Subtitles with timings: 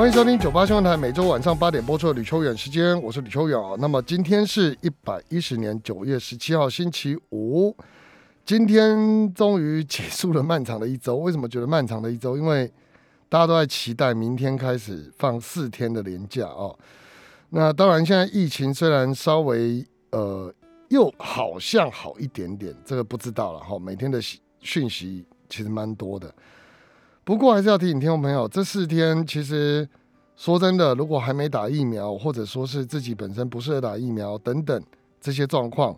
[0.00, 3.76] 欢迎收听九八新闻台每周晚上八点播出的吕秋远时间，我是吕秋远啊。
[3.78, 7.76] 那么今天是一百一十年九月十七号星期五，
[8.46, 11.16] 今天终于结束了漫长的一周。
[11.16, 12.34] 为什么觉得漫长的一周？
[12.34, 12.66] 因为
[13.28, 16.72] 大家都在期待明天开始放四天的连假啊。
[17.50, 20.50] 那当然，现在疫情虽然稍微呃
[20.88, 23.78] 又好像好一点点，这个不知道了哈。
[23.78, 24.18] 每天的
[24.60, 26.34] 讯息其实蛮多的。
[27.30, 29.88] 不过还是要提醒听众朋友，这四天其实
[30.36, 34.82] 说真的，如果还没打疫苗，或者说是自己本身不适合打疫苗等等
[35.20, 35.96] 这些状况，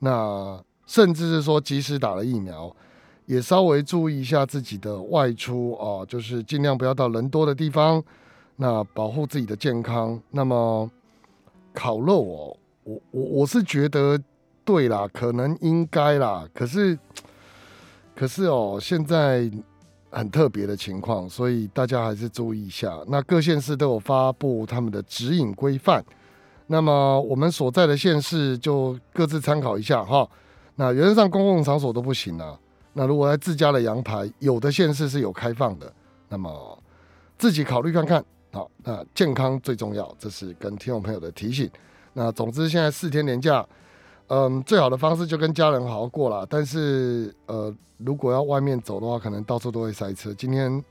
[0.00, 2.74] 那甚至是说即使打了疫苗，
[3.26, 8.02] 也稍微注意一下自己的外出啊，就是尽量不要到人多的地方，
[8.56, 10.20] 那保护自己的健康。
[10.32, 10.90] 那么
[11.72, 14.20] 烤肉哦，我我我是觉得
[14.64, 16.98] 对啦，可能应该啦，可是
[18.16, 19.48] 可是哦，现在。
[20.14, 22.96] 很特别的情况，所以大家还是注意一下。
[23.08, 26.02] 那各县市都有发布他们的指引规范，
[26.68, 30.26] 那么我们所在的县市就各自参考一下哈。
[30.76, 32.56] 那原则上公共场所都不行啊。
[32.92, 35.92] 那如果在自家的阳台，有的县市是有开放的，
[36.28, 36.82] 那么
[37.36, 38.24] 自己考虑看看。
[38.52, 41.68] 好，那健康最重要，这是跟听众朋友的提醒。
[42.12, 43.66] 那总之，现在四天年假。
[44.28, 46.46] 嗯，最好的方式就跟家人好好过了。
[46.48, 50.32] 但是，呃，如果要外面走的话，可能到处都会塞车。
[50.32, 50.82] 今天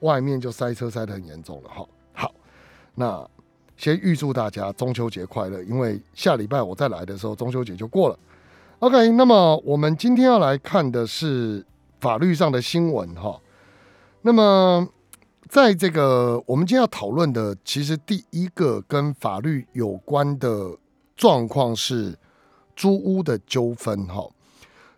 [0.00, 1.68] 外面就塞车塞得很严重了。
[1.68, 2.34] 哈，好，
[2.94, 3.22] 那
[3.76, 8.18] 先预祝大家中秋节快乐，因为下礼拜我再来的时候，中秋节就过了。
[8.78, 11.64] OK，那么我们今天要来看的是
[12.00, 13.38] 法律上的新闻哈。
[14.22, 14.88] 那么，
[15.50, 20.78] 在这个我们今天要讨论的，其实第一个跟法律有关的
[21.14, 22.16] 状况是。
[22.76, 24.28] 租屋的纠纷，哈，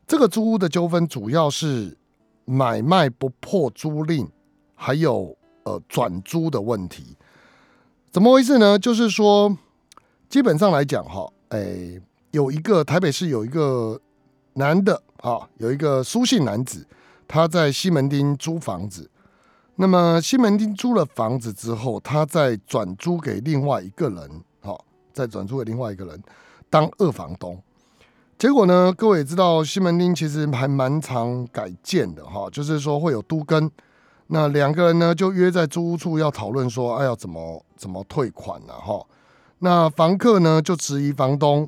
[0.06, 1.96] 这个租屋的纠纷主要是
[2.44, 4.26] 买卖不破租赁，
[4.74, 7.16] 还有呃转租的问题，
[8.10, 8.78] 怎么回事呢？
[8.78, 9.56] 就是说，
[10.28, 12.00] 基本上来讲，哈，哎，
[12.30, 14.00] 有一个台北市有一个
[14.54, 16.86] 男的啊，有一个苏姓男子，
[17.28, 19.10] 他在西门町租房子，
[19.74, 26.22] 那么西门町租了房子之后，他再转租给另外一个人，好，再转租给另外一个人
[26.70, 27.60] 当二房东。
[28.38, 28.92] 结果呢？
[28.92, 33.70] 各位也知道，西门町其实还蛮常改建的哈，就是说会有都更。
[34.26, 38.74] 那两个人呢，就约在租屋处要讨论说，哎，要怎么怎么退款呢？
[38.74, 39.02] 哈，
[39.60, 41.66] 那房客呢就质疑房东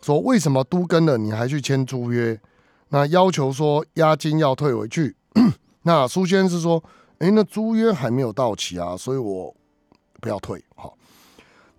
[0.00, 2.40] 说，为什么都更了你还去签租约？
[2.90, 5.16] 那要求说押金要退回去。
[5.82, 6.80] 那苏先是说，
[7.18, 9.52] 哎，那租约还没有到期啊，所以我
[10.20, 10.64] 不要退。
[10.76, 10.96] 好，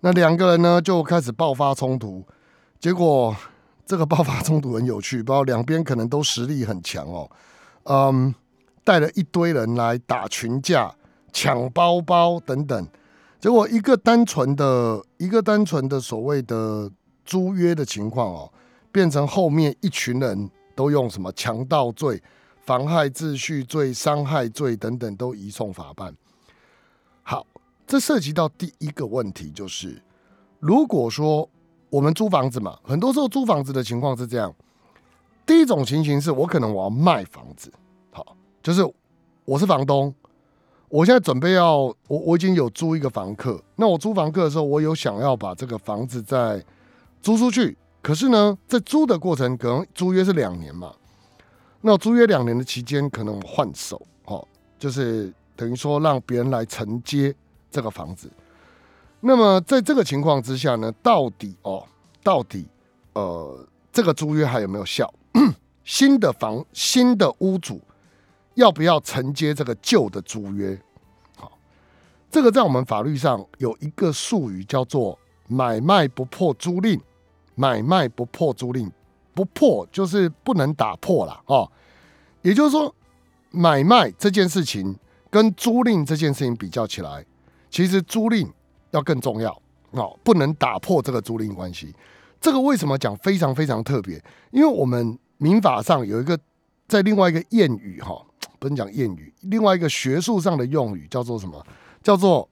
[0.00, 2.22] 那两个人呢就开始爆发冲突，
[2.78, 3.34] 结果。
[3.86, 7.30] 这个爆发冲突很有趣，不知道两边可能都实力很强哦。
[7.84, 8.34] 嗯，
[8.82, 10.92] 带了一堆人来打群架、
[11.32, 12.88] 抢包包等等，
[13.38, 16.90] 结果一个单纯的、一个单纯的所谓的
[17.24, 18.52] 租约的情况哦，
[18.90, 22.20] 变成后面一群人都用什么强盗罪、
[22.64, 26.12] 妨害秩序罪、伤害罪等等都移送法办。
[27.22, 27.46] 好，
[27.86, 30.02] 这涉及到第一个问题，就是
[30.58, 31.48] 如果说。
[31.88, 34.52] 我们租房子嘛，很多时候租房子的情况是这样：
[35.46, 37.72] 第一种情形是我可能我要卖房子，
[38.10, 38.82] 好，就是
[39.44, 40.12] 我是房东，
[40.88, 46.62] 我现在准备要我我已经有租一个房客，那我租房客的时候，我有想要把这个房子再
[47.22, 50.92] 租出去，可是呢，在租的过程可能租约是两年嘛，
[51.82, 54.46] 那租约两年的期间，可能换手，哦，
[54.78, 57.34] 就是等于说让别人来承接
[57.70, 58.28] 这个房子。
[59.20, 61.86] 那么在这个情况之下呢，到底哦，
[62.22, 62.66] 到底
[63.14, 65.12] 呃，这个租约还有没有效？
[65.84, 67.80] 新的房新的屋主
[68.54, 70.80] 要不要承接这个旧的租约？
[71.36, 71.52] 好，
[72.30, 77.00] 这个在我们法律上有一个术语叫做“买卖不破租赁”。
[77.58, 78.90] 买卖不破租赁，
[79.32, 81.72] 不破就是不能打破了哦。
[82.42, 82.94] 也就是说，
[83.50, 84.94] 买卖这件事情
[85.30, 87.24] 跟租赁这件事情比较起来，
[87.70, 88.52] 其实租赁。
[88.96, 89.50] 要更重要
[89.92, 91.94] 哦，不能打破这个租赁关系。
[92.40, 94.22] 这个为什么讲非常非常特别？
[94.50, 96.38] 因为我们民法上有一个
[96.88, 98.20] 在另外一个谚语哈，
[98.58, 101.64] 不能讲谚语，另外一个学术上的用语叫做什么？
[102.02, 102.48] 叫做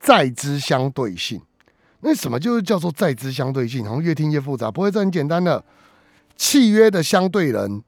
[0.00, 1.40] 在之相对性。
[2.00, 3.84] 那什么就是叫做在之相对性？
[3.84, 5.64] 然后越听越复杂，不会这很简单的。
[6.36, 7.82] 契约的相对人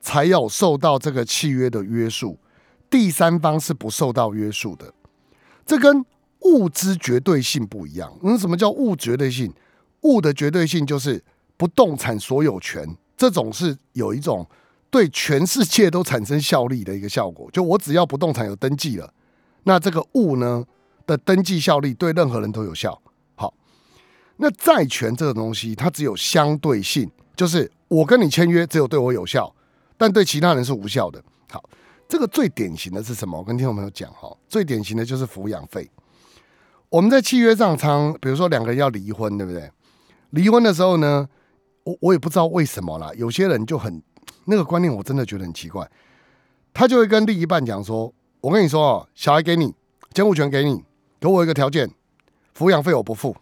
[0.00, 2.38] 才有受到这个契约的约束，
[2.88, 4.92] 第三方是不受到约束的。
[5.66, 6.02] 这跟
[6.42, 8.12] 物之绝对性不一样。
[8.22, 9.52] 那什么叫物绝对性？
[10.02, 11.22] 物的绝对性就是
[11.56, 12.86] 不动产所有权，
[13.16, 14.46] 这种是有一种
[14.90, 17.50] 对全世界都产生效力的一个效果。
[17.50, 19.12] 就我只要不动产有登记了，
[19.64, 20.64] 那这个物呢
[21.06, 23.00] 的登记效力对任何人都有效。
[23.34, 23.52] 好，
[24.36, 29.52] 那债权这个东西，它只有相对性，就是我跟你签约，只有对我有效，
[29.96, 31.20] 但对其他人是无效的。
[31.50, 31.68] 好，
[32.08, 33.36] 这个最典型的是什么？
[33.36, 35.90] 我跟听众朋友讲哈，最典型的就是抚养费。
[36.88, 39.70] 我们在契约上常，比如说两个人要离婚，对不对？
[40.30, 41.28] 离婚的时候呢，
[41.84, 44.02] 我我也不知道为什么啦，有些人就很
[44.44, 45.88] 那个观念，我真的觉得很奇怪。
[46.72, 49.74] 他就会跟另一半讲说：“我跟你说哦，小孩给你，
[50.12, 50.84] 监护权给你，
[51.18, 51.90] 给我一个条件，
[52.56, 53.34] 抚养费我不付。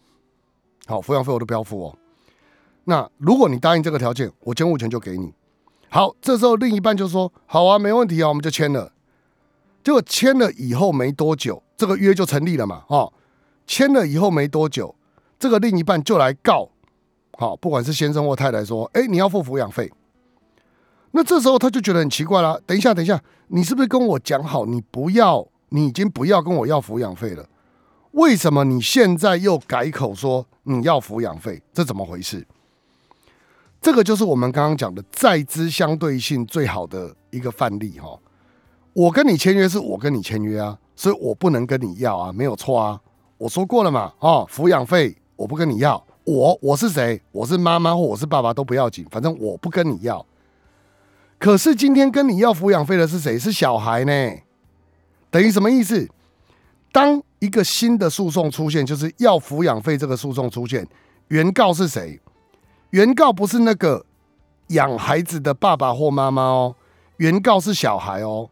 [0.85, 1.97] 好，抚养费我都不要付哦。
[2.85, 5.33] 那如果你答应这个条件，我监护权就给你。
[5.89, 8.93] 好，这时候另一半就说：好啊，没问题啊，我们就签了。
[9.83, 13.11] 结果签了以后没多久，这个约就成立了嘛，哦。”
[13.67, 14.95] 签了以后没多久，
[15.39, 16.69] 这个另一半就来告，
[17.37, 19.91] 好，不管是先生或太太说，哎，你要付抚养费。
[21.11, 27.47] 那这时候他就觉得很奇怪了，等一下，等一下，你是不是跟我讲好，你不要，你已经不要跟我要抚养费了？
[28.11, 31.61] 为什么你现在又改口说你要抚养费？
[31.73, 32.45] 这怎么回事？
[33.81, 38.17] 这个就是我们刚刚讲的债资相对性最好的一个范例哈。
[38.93, 42.99] 我跟你签约是我跟你签约啊，所以我不能跟你要啊，没有错啊。
[43.37, 47.21] 我说过了嘛，哦，抚养费我不跟你要，我我是谁？
[47.31, 50.25] 我是妈妈或我是爸爸都不要紧，反正我不跟你要。
[51.37, 53.37] 可是今天跟你要抚养费的是谁？
[53.37, 54.31] 是小孩呢？
[55.29, 56.09] 等于什么意思？
[56.93, 60.87] 当一个新的诉讼出现，就是要抚养费这个诉讼出现，
[61.27, 62.17] 原告是谁？
[62.91, 64.05] 原告不是那个
[64.67, 66.75] 养孩子的爸爸或妈妈哦，
[67.17, 68.49] 原告是小孩哦，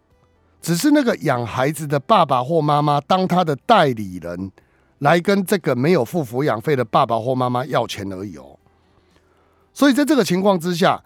[0.61, 4.51] 只是那个养孩子的爸爸或妈妈当他的代理人。
[5.03, 8.57] 来跟这个没有付抚养费的爸爸或妈妈要钱而已哦，
[9.73, 11.03] 所以在这个情况之下，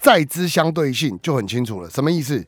[0.00, 1.88] 债资相对性就很清楚了。
[1.88, 2.44] 什么意思？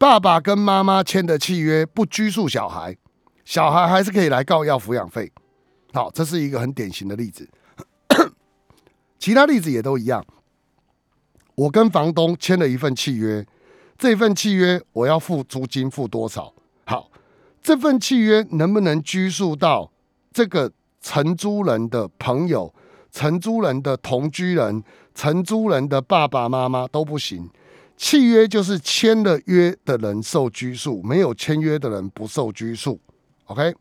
[0.00, 2.96] 爸爸跟妈妈签的契约不拘束小孩，
[3.44, 5.30] 小孩还是可以来告要抚养费。
[5.92, 7.48] 好，这是一个很典型的例子，
[9.16, 10.24] 其他例子也都一样。
[11.54, 13.46] 我跟房东签了一份契约，
[13.96, 16.52] 这份契约我要付租金，付多少？
[16.84, 17.10] 好，
[17.62, 19.92] 这份契约能不能拘束到？
[20.32, 22.72] 这个承租人的朋友、
[23.10, 24.82] 承租人的同居人、
[25.14, 27.48] 承租人的爸爸妈妈都不行。
[27.96, 32.98] 契约就是签了约的人受拘束，没有签约的人不受拘束。
[33.44, 33.74] OK，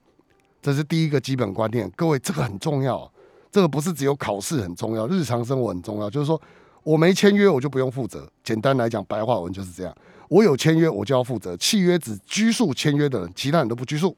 [0.62, 1.90] 这是第一个基本观念。
[1.96, 3.10] 各位，这个很重要。
[3.52, 6.10] 这个不是只有考试很重要，日常生活很重要。
[6.10, 6.40] 就是说
[6.84, 8.30] 我没签约，我就不用负责。
[8.44, 9.96] 简单来讲，白话文就是这样。
[10.28, 11.56] 我有签约，我就要负责。
[11.56, 14.16] 契约只拘束签约的人，其他人都不拘束。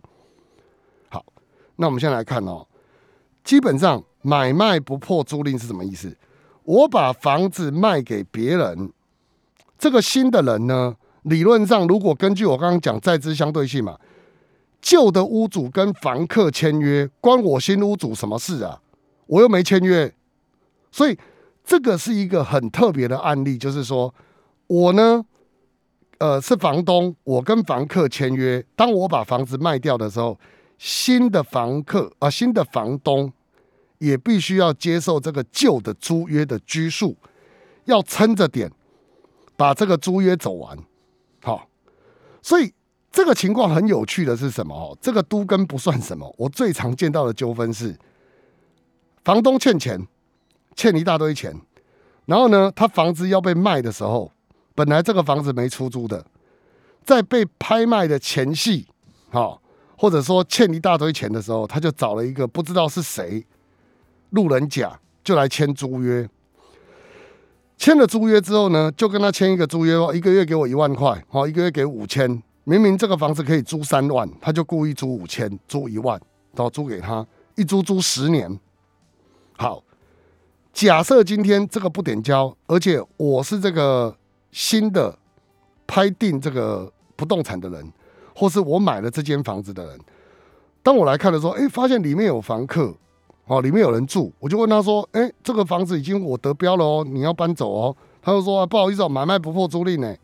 [1.82, 2.64] 那我们先来看哦，
[3.44, 6.16] 基本上买卖不破租赁是什么意思？
[6.64, 8.94] 我把房子卖给别人，
[9.80, 13.98] 这个新的人呢，理论上如果根据我刚刚讲债资相对性嘛，
[14.80, 18.80] 旧的屋主跟房客签约，关我新屋主什么事啊？
[19.26, 20.14] 我又没签约，
[20.92, 21.18] 所以
[21.66, 24.14] 这个是一个很特别的案例，就是说
[24.68, 25.26] 我呢，
[26.20, 30.38] 呃，是房东，我跟房客签约，当我把房子卖掉的时候。
[30.84, 33.32] 新的房客啊，新的房东
[34.00, 37.16] 也必须要接受这个旧的租约的拘束，
[37.86, 38.72] 要撑着点
[39.56, 40.76] 把这个租约走完。
[41.44, 41.70] 好，
[42.42, 42.74] 所以
[43.12, 44.74] 这个情况很有趣的是什么？
[44.74, 46.34] 哦，这个都跟不算什么。
[46.36, 47.96] 我最常见到的纠纷是，
[49.24, 50.08] 房东欠钱，
[50.76, 51.56] 欠一大堆钱，
[52.26, 54.32] 然后呢，他房子要被卖的时候，
[54.74, 56.26] 本来这个房子没出租的，
[57.04, 58.88] 在被拍卖的前夕，
[59.30, 59.62] 好。
[60.02, 63.46] 或者说欠一大堆钱的时候，他就找了一个不知道是谁
[64.32, 66.28] 路人甲，就来签租约。
[67.78, 72.28] 签了租约之后呢，就跟他签一个租约，一个月给我一万块，好，一个月给五千。
[72.64, 76.20] 明明这个房子可以租三万，他就故意租五千，租一万，
[76.56, 77.24] 然后租给他，
[77.56, 78.60] 一租租十年。
[79.56, 79.84] 好，
[80.74, 84.18] 假设今天这个不点交，而且我是这个
[84.52, 85.16] 新的
[85.86, 87.94] 拍定这个不动产的人。
[88.42, 90.00] 或是我买了这间房子的人，
[90.82, 92.92] 当我来看的时候，哎，发现里面有房客，
[93.46, 97.96] 哦，里面有人住，我就问他说，哎，这个房子已经我得标了哦，你要搬走哦。
[98.20, 100.16] 他就说，不好意思哦，买卖不破租赁呢。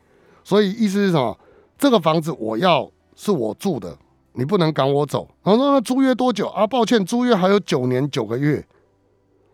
[0.44, 1.38] 所以意思是什么？
[1.78, 3.96] 这个房子我要是我住的，
[4.34, 5.28] 你不能赶我走。
[5.44, 6.66] 然后说那租约多久啊？
[6.66, 8.66] 抱歉，租约还有九年九个月。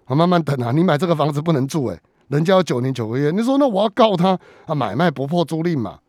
[0.06, 4.74] 啊，慢慢等啊，你买这个房子不能住哎，人家有九年九个月，你说那我要告他啊？
[4.74, 6.00] 买卖不破租赁嘛，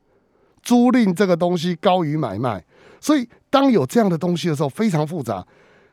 [0.65, 2.65] 租赁这个东西高于买卖，
[3.01, 5.47] 所以当有这样的东西的时候，非常复杂，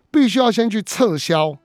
[0.10, 1.56] 必须要先去撤销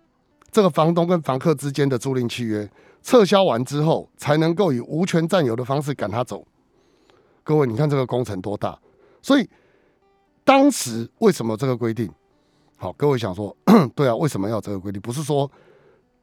[0.50, 2.68] 这个房东跟房客之间的租赁契约，
[3.02, 6.44] 撤销完之后，才能够以无权占有的方式赶他走。
[7.44, 8.76] 各位，你看这个工程多大？
[9.22, 9.48] 所以
[10.42, 12.10] 当时为什么这个规定？
[12.76, 13.56] 好，各位想说，
[13.94, 15.00] 对啊，为什么要这个规定？
[15.00, 15.50] 不是说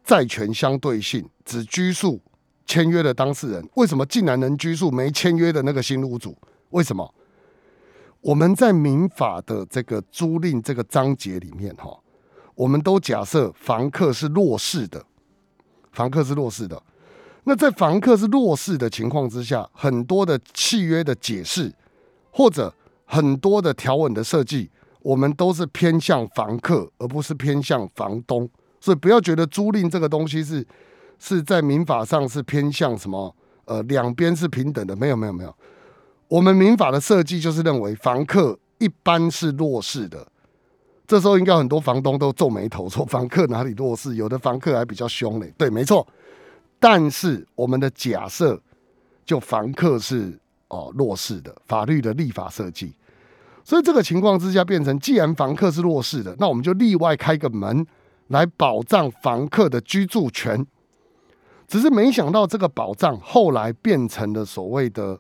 [0.04, 2.20] 债权相对性只拘束
[2.66, 6.38] 签约的当事人，为什么竟然能拘束没签约的那个新屋主？
[6.74, 7.14] 为什么？
[8.22, 11.98] 我们在民法的这个租赁这个章节里面，哈，
[12.56, 15.04] 我们都假设房客是弱势的，
[15.92, 16.82] 房客是弱势的。
[17.44, 21.74] 那在房客是弱势的情况之下，很多的契约的解释
[22.32, 22.74] 或者
[23.06, 24.70] 很多的条文的设计。
[25.02, 28.50] 我们都是偏向房客，而不是偏向房东，
[28.80, 30.66] 所以不要觉得租赁这个东西是
[31.20, 35.54] 是在民法上是偏向什么，呃，两边是平等的，没有没有没有。
[36.28, 40.28] 我们民法的设计就是认为房客一般是弱势的，
[41.06, 44.16] 这时候应该很多房东都皱眉头说房客哪里弱势？
[44.16, 46.08] 有的房客还比较凶嘞，对，没错。
[46.80, 48.62] 但是我们的假设
[49.26, 50.38] 就房客是
[50.68, 52.94] 哦弱势的，法律的立法设计。
[53.64, 57.86] 所以这个情况之下，变成既然房客是弱势的，那我们就例外开个门
[58.28, 60.66] 来保障房客的居住权。
[61.66, 65.18] 只是没想到这个保障后来变成了所谓的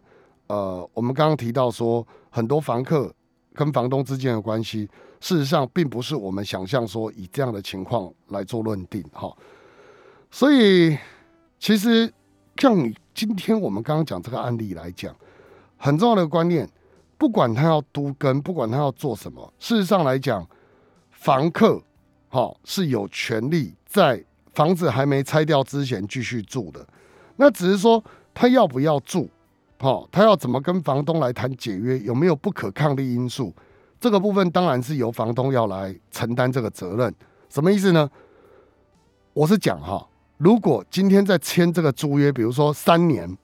[0.53, 3.11] 呃，我们刚刚提到说，很多房客
[3.55, 4.87] 跟房东之间的关系，
[5.19, 9.35] 事实上并不是我们想象说以这样的情况来做论定哈。
[10.29, 10.95] 所以
[11.57, 12.11] 其实
[12.57, 15.15] 像你今天我们刚刚讲这个案例来讲，
[15.77, 16.69] 很重要的观念。
[17.17, 20.47] 不管他要都跟，不管他要做什么，事实上来讲，
[21.09, 21.81] 房客
[22.29, 26.85] 哈是有权利在房子还没拆掉之前继续住的。
[27.37, 29.29] 那只是说他要不要住，
[29.83, 33.53] 哈，他要怎么跟房东来谈解约，有没有不可抗力因素？
[33.99, 37.13] 这个部分当然是由房东要来承担这个责任。
[37.49, 38.09] 什么意思呢？
[39.33, 43.37] 我是讲哈，如果今天在签这个租约，比如说三年。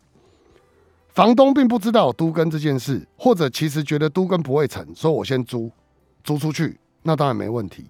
[1.10, 5.70] 房东并不知道都跟这件事，或者其实觉得都跟不会成，所以我先租
[6.24, 7.90] 租出去，那当然没问题。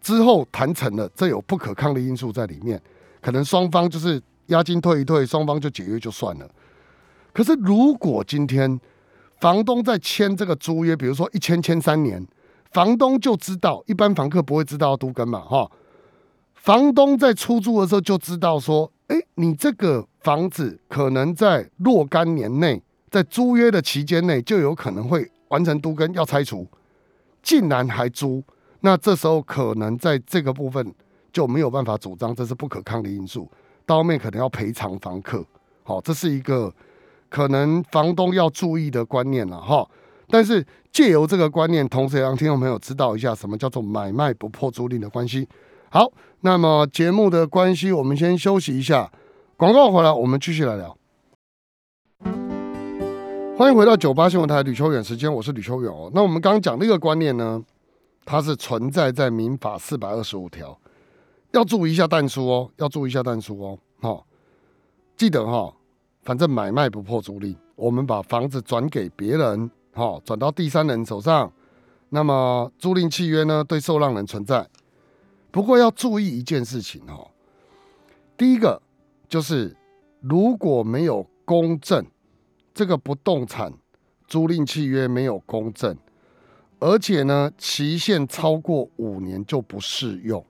[0.00, 2.80] 之后谈成了，这有不可抗力因素在里面，
[3.20, 6.48] 可能双方就是押金退一退，双方就解约就算了。
[7.32, 8.80] 可是如果今天
[9.40, 12.26] 房东在签这个租约，比如说一签签三年，
[12.72, 15.70] 房东就知道，一般房客不会知道都跟嘛，哈。
[16.54, 20.06] 房东在出租的时候就知道说，哎，你这个。
[20.22, 26.64] 房子可能在若干年内，在租约的期间内就有可能会完成都跟要拆除，
[27.42, 28.40] 竟然还租，
[28.82, 30.94] 那这时候可能在这个部分
[31.32, 33.50] 就没有办法主张，这是不可抗的因素，
[33.84, 35.44] 到后面可能要赔偿房客。
[35.82, 36.72] 好，这是一个
[37.32, 39.88] 可能房东要注意的观念了哈。
[40.28, 45.48] 但是借由这个观念，同时也让听众朋友知道一下什么叫做买卖不破租赁的关系。
[45.90, 49.10] 好，那么节目的关系，我们先休息一下。
[49.56, 50.96] 广告回来，我们继续来聊。
[53.56, 56.10] 欢迎回到九八新闻台吕秋远时间，我是吕秋远哦。
[56.14, 57.62] 那我们刚刚讲那个观念呢，
[58.24, 60.76] 它是存在在民法四百二十五条，
[61.52, 63.78] 要注意一下弹书哦，要注意一下弹书哦。
[64.00, 64.26] 好，
[65.16, 65.72] 记得哈，
[66.22, 71.52] 反正买卖不破租赁，我们把房子转给别人，哈，转到第三人手上，
[72.08, 74.68] 那么租赁契约呢，对受让人存在。
[75.50, 77.28] 不过要注意一件事情哈，
[78.36, 78.80] 第一个。
[79.28, 79.74] 就是
[80.20, 82.04] 如果没有公证，
[82.74, 83.72] 这个不动产
[84.28, 85.96] 租赁契约没有公证，
[86.78, 90.44] 而且呢期限超过五年就不适用。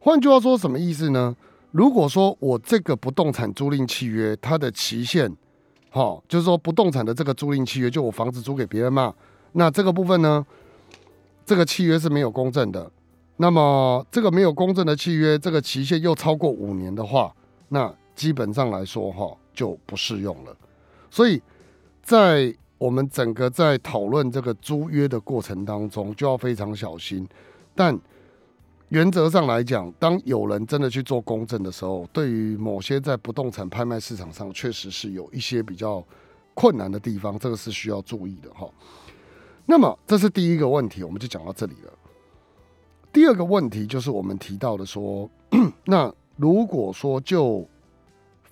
[0.00, 1.36] 换句话说，什么意思呢？
[1.72, 5.30] 如果说我这个不动产租赁契约它的期限，
[5.90, 9.14] 好，就是说不动产的这个租赁契约，就我房子租给别人嘛，
[9.52, 10.44] 那这个部分呢，
[11.44, 12.90] 这个契约是没有公证的。
[13.36, 17.34] 那么这个没有公证的契约，这个期限又超过五年的话，
[17.68, 20.54] 那基本上来说，哈就不适用了。
[21.10, 21.40] 所以
[22.02, 27.26] 在我们整个在讨论这个租约的过程当中，就要非常小心。
[27.74, 27.98] 但
[28.90, 36.04] 原则上来讲，当有人真的去做公证的时候，对于某些在不动产拍卖市场上，确实是有一些比较
[36.54, 38.68] 困难的地方，这个是需要注意的，哈。
[39.66, 41.92] 那么这是第一个问题，我们就讲到这里了。
[43.12, 45.28] 第二个问题就是我们提到的说，
[45.84, 46.14] 那。
[46.36, 47.68] 如果说就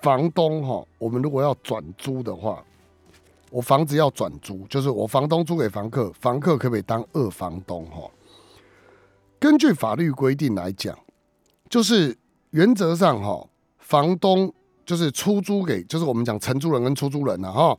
[0.02, 2.62] 房东哈，我们如果要转租的话，
[3.50, 8.02] 我房子要转租，就是我房东租给房客，房客可不可以当二房东哈？
[9.40, 10.98] 根据法律规定来讲，
[11.70, 12.16] 就是
[12.50, 14.52] 原则上哈，房东
[14.84, 17.78] 就是出租给，就是我们讲承租人跟出租人了哈。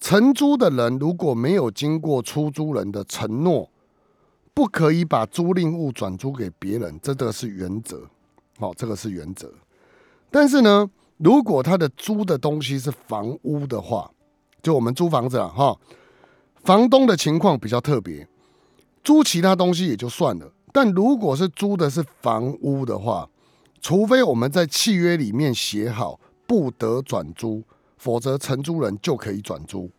[0.00, 3.70] 承租的人如果没有经过出租人的承诺，
[4.54, 8.08] 不可以把租赁物转租给别人，这个是原则。
[8.58, 9.52] 好，这个是原则。
[10.30, 14.10] 但是呢，如果他的租的东西是房屋的话，
[14.62, 15.76] 就我们租房子了哈，
[16.64, 18.26] 房东的情况比较特别，
[19.04, 20.50] 租其他东西也就算了。
[20.72, 23.28] 但如果是租的是房屋的话，
[23.80, 27.62] 除非我们在契约里面写好不得转租。
[27.96, 29.90] 否则，承租人就可以转租。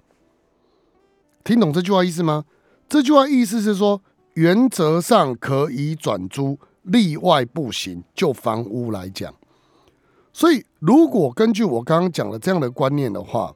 [1.43, 2.45] 听懂这句话意思吗？
[2.89, 4.01] 这句话意思是说，
[4.33, 8.03] 原则上可以转租，例外不行。
[8.15, 9.31] 就房屋来讲，
[10.33, 13.53] 所以如果根据我刚刚讲的这样的观念的话，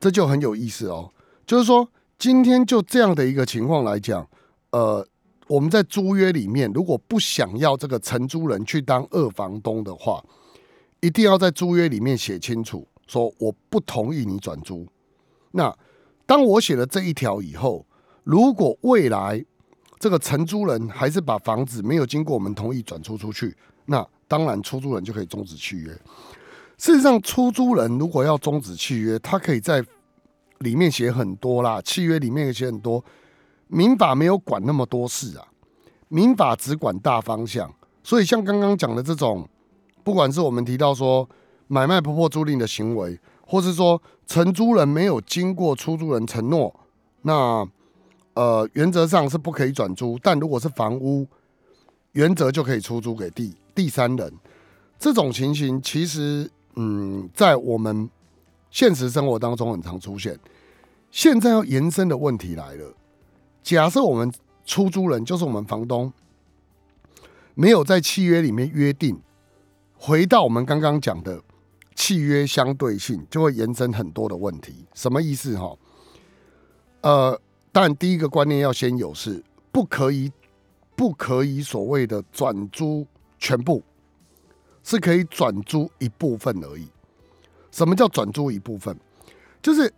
[0.00, 1.12] 这就很有意思哦。
[1.46, 1.88] 就是说，
[2.18, 4.26] 今天就这样的一个情况来讲，
[4.72, 5.06] 呃，
[5.50, 10.24] 我们在租约里面，如果不想要这个承租人去当二房东的话。
[11.02, 14.86] 一定要在租约里面写清楚，说我不同意你转租。
[15.52, 15.74] 那
[16.26, 17.86] 当我写了这一条以后，
[18.22, 19.42] 如果未来
[19.98, 25.90] 这个承租人还是把房子没有经过我们同意转租出去，那当然出租人就可以终止契约。
[26.76, 29.82] 事实上，出租人如果要终止契约，他可以在
[30.58, 33.02] 里面写很多啦，契约里面写很多。
[33.70, 35.46] 民法没有管那么多事啊，
[36.08, 37.72] 民法只管大方向。
[38.02, 39.48] 所以像刚刚讲的这种。
[40.02, 41.28] 不管是我们提到说
[41.68, 46.74] 买卖不破租赁的行为，或是说承租人没有经过出租人承诺，
[47.20, 47.64] 那
[48.32, 50.18] 呃原则上是不可以转租。
[50.22, 51.28] 但如果是房屋，
[52.12, 54.32] 原则就可以出租给第第三人。
[54.98, 58.08] 这种情形其实嗯，在我们
[58.70, 60.36] 现实生活当中很常出现。
[61.10, 62.94] 现在要延伸的问题来了：
[63.62, 64.32] 假设我们
[64.64, 66.12] 出租人就是我们房东，
[67.54, 69.20] 没有在契约里面约定。
[69.94, 71.42] 回到我们刚刚讲的
[71.94, 74.86] 契约相对性，就会延伸很多的问题。
[74.94, 75.58] 什么意思？
[75.58, 75.76] 哈，
[77.02, 80.32] 呃，但第一个观念要先有是不可以，
[80.96, 83.06] 不可以所谓的转租
[83.38, 83.82] 全部，
[84.82, 86.88] 是可以转租一部分而已。
[87.70, 88.96] 什么叫转租一部分？
[89.60, 89.92] 就是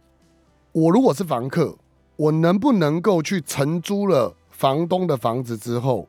[0.72, 1.78] 我如果是房客，
[2.16, 6.08] 我能不能够去承租了房东的房子之后？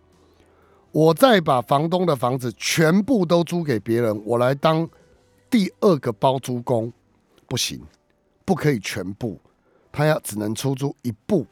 [0.92, 4.88] 我再把房东的房子全部都租给别人，我来当
[5.50, 6.94] 第二个包租公，
[7.48, 7.82] 不行，
[8.46, 9.40] 不可以全部，
[9.92, 11.48] 他要只能出租一部，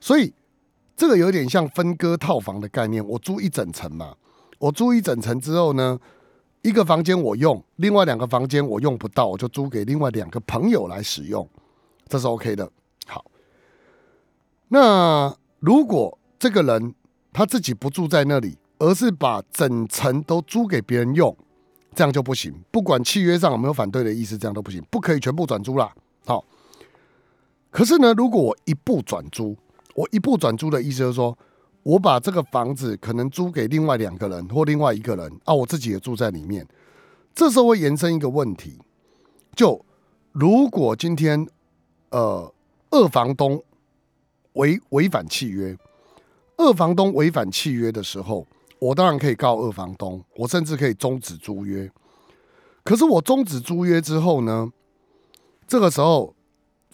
[0.00, 0.34] 所以
[0.96, 3.06] 这个有点像分割套房的概念。
[3.06, 4.16] 我租一整层嘛，
[4.58, 5.96] 我租一整层之后呢，
[6.62, 11.48] 一个房间我用，另外两个房间我用不到，我就租给另外两个朋友来使用，
[12.08, 12.68] 这是 OK 的。
[14.68, 16.94] 那如果这个人。
[17.30, 21.36] 他自己不住在那里，而是把整层都租给别人用，
[21.94, 22.52] 这样就不行。
[22.72, 25.92] 不管契约上有没有反对的意思，这样都不行，不可以全部转租啦。
[26.26, 26.44] 好，
[27.70, 29.56] 可是呢，如果我一步转租，
[29.94, 31.36] 我一步转租的意思就是说，
[31.84, 36.66] 我把这个房子可能租给另外两个人或另外一个人啊，我自己也住在里面。
[37.34, 38.80] 这时候会延伸一个问题，
[39.54, 39.84] 就
[40.32, 41.46] 如果今天
[42.10, 42.52] 呃
[42.90, 43.62] 二房东
[44.54, 45.76] 违违反契约。
[46.56, 48.46] 二房东违反契约的时候，
[48.78, 51.90] 我当然可以告二房东，我甚至可以终止租约。
[52.82, 54.72] 可是我终止租约之后呢？
[55.66, 56.34] 这个时候，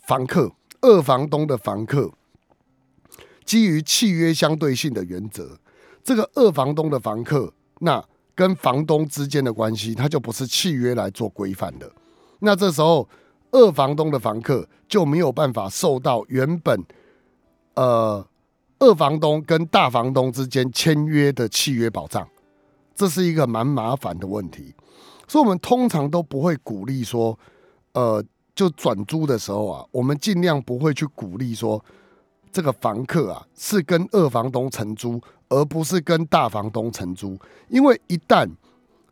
[0.02, 2.12] 房客二房东的房客
[3.44, 5.58] 基于契约相对性的原则，
[6.02, 11.90] 这个二房东的房客那跟房东之间的关系，他就不是契约来做规范的。
[12.40, 13.08] 那这时候，
[13.52, 16.84] 二房东的房客就没有办法受到原本
[17.74, 18.26] 呃。
[18.80, 22.28] 二房东跟大房东之间签约的契约保障，
[22.94, 24.74] 这是一个蛮麻烦的问题，
[25.26, 27.38] 所以我们通常都不会鼓励说，
[27.92, 28.22] 呃，
[28.54, 31.82] 就转租的时候啊，我们尽量不会去鼓励说，
[32.52, 38.46] 这个房客啊是跟二房东承租，而不是跟大房东承租，因为一旦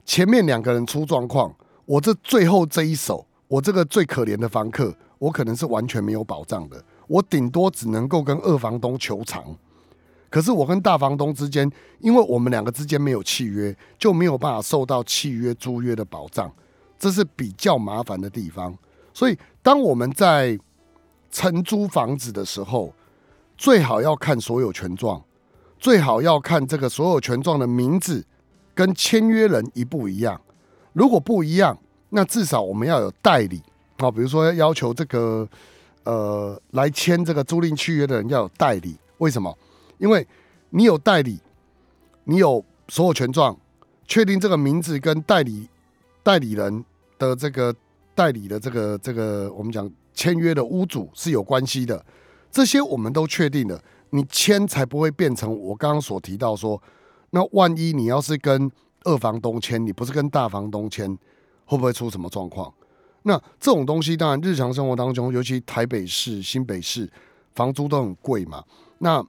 [0.05, 1.55] 前面两个人出状况，
[1.87, 6.85] 我这最后这一手，我这个最可怜的房客，我可能是完全没有保障的。
[7.12, 9.44] 我顶多只能够跟二房东求偿，
[10.31, 11.70] 可是我跟大房东之间，
[12.01, 16.51] 因为我们两个之间没有契约，就没有办法受到契约租约的保障，
[16.98, 18.75] 这是比较麻烦的地方。
[19.12, 20.59] 所以，当我们在
[21.31, 22.94] 承租房子的时候，
[23.59, 25.22] 最好要看所有权状，
[25.79, 28.25] 最好要看这个所有权状的名字
[28.75, 30.40] 跟签约人一不一样。
[30.94, 33.61] 如果不一样，那至少我们要有代理
[33.98, 35.46] 啊，比如说要求这个。
[36.05, 39.57] 呃，来签这个租赁契约的人要有代理，为什么？
[39.99, 40.27] 因为
[40.71, 41.41] 你有代理，
[42.25, 43.57] 你有所有权状，
[44.07, 45.69] 确定这个名字跟代理
[46.23, 46.85] 代理人
[47.19, 47.75] 的这个
[48.15, 52.05] 代理的这个这个我们讲签约的屋主是有关系的，
[52.51, 56.83] 这些我们都确定了，你签才不会变成我刚刚所提到说，
[57.31, 58.71] 那万一你要是跟
[59.05, 61.17] 二房东签，你不是跟大房东签，
[61.65, 62.73] 会不会出什么状况？
[63.24, 67.11] 那这种东西，当然日常生活当中，尤其台北市、新北市
[67.54, 68.62] 房租都很贵嘛。
[68.98, 69.24] 那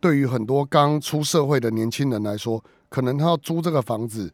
[0.00, 4.32] 对于很多刚出社会的年轻人来说，可能他要租这个房子，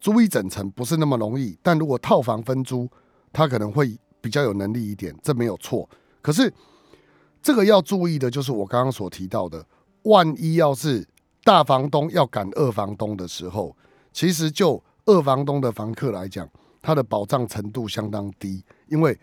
[0.00, 1.58] 租一整层不是那么容易。
[1.62, 2.88] 但如果套房分租，
[3.32, 5.88] 他可能会比较有能力一点，这没有错。
[6.20, 6.52] 可是
[7.42, 9.64] 这个要注意的就是我刚刚所提到的，
[10.02, 11.06] 万一要是
[11.44, 13.74] 大房东要赶二房东的时候，
[14.12, 16.48] 其实就二房东的房客来讲。
[16.82, 19.18] 他的保障程度相当低，因为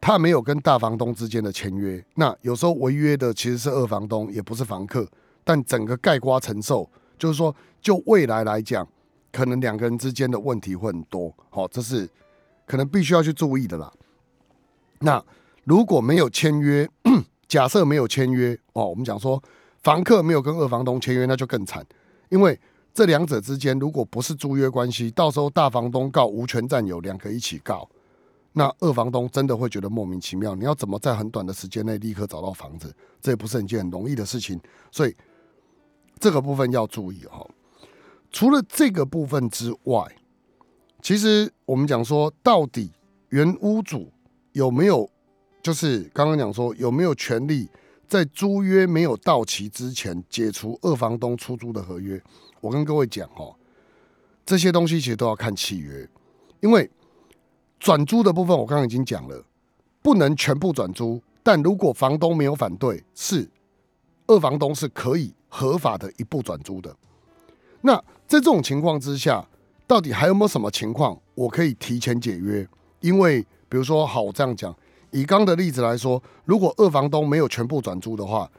[0.00, 2.04] 他没有跟大房东之间的签约。
[2.14, 5.08] 那有时候违约的其实是二房东，也不是房客。
[5.42, 8.86] 但整个盖瓜承受，就是说，就未来来讲，
[9.32, 11.34] 可能两个人之间的问题会很多。
[11.48, 12.08] 好，这是
[12.66, 13.90] 可能必须要去注意的啦。
[15.00, 15.24] 那
[15.64, 16.88] 如果没有签约，
[17.48, 19.42] 假设没有签约哦，我们讲说
[19.82, 21.84] 房客没有跟二房东签约，那就更惨，
[22.28, 22.58] 因为。
[22.92, 27.88] 这两者之间，如果不是租约关系，到时候大房东告无权占有，两个一起告，
[28.52, 30.54] 那二房东真的会觉得莫名其妙。
[30.54, 32.92] 你要怎么在很短的时间内立刻找到房子？
[33.20, 35.14] 这也不是一件很容易的事情，所以
[36.18, 37.46] 这个部分要注意哈。
[38.32, 40.04] 除了这个部分之外，
[41.00, 42.90] 其实我们讲说，到底
[43.28, 44.12] 原屋主
[44.52, 45.08] 有没有，
[45.62, 47.70] 就是刚刚讲说有没有权利
[48.08, 52.20] 在租约没有到期之前解除二房东出租的合约？
[52.60, 53.54] 我跟各位讲哦，
[54.44, 56.08] 这些东西其实都要看契约，
[56.60, 56.90] 因为
[57.78, 59.44] 转租的部分我刚刚已经讲了，
[60.02, 63.48] 不能全部转租，但如果房东没有反对，是
[64.26, 66.94] 二房东是可以合法的一步转租的。
[67.80, 69.46] 那在这种情况之下，
[69.86, 72.66] 到底还有没有什么情况我可以提前解约？
[73.00, 74.74] 因为比如说，好，我这样讲，
[75.12, 78.50] 以刚的例子来说，如果二房东没有全部转租的话，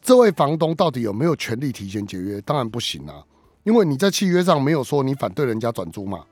[0.00, 2.40] 这位房东到底有没有权利提前解约？
[2.42, 3.24] 当然不行啊。
[3.70, 6.24] 因为你在契约上没有说你反对人家转租嘛，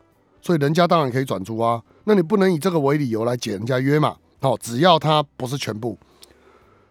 [0.42, 1.80] 所以人家当然可以转租啊。
[2.02, 4.16] 那你不能以这个为理由来解人家约嘛？
[4.40, 5.96] 哦，只要他不是全部。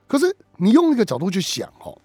[0.07, 1.99] 可是你用一个角度去想哦，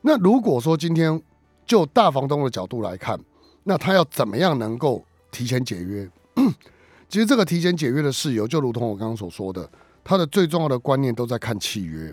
[0.00, 1.22] 那如果说今天
[1.64, 3.16] 就大房东的角度来看，
[3.62, 6.10] 那他要怎么样能够提前解约？
[7.08, 9.70] 其实这个提前解约的事由，就如同我刚刚所说的，
[10.02, 12.12] 他的最重要的观念都在看契约。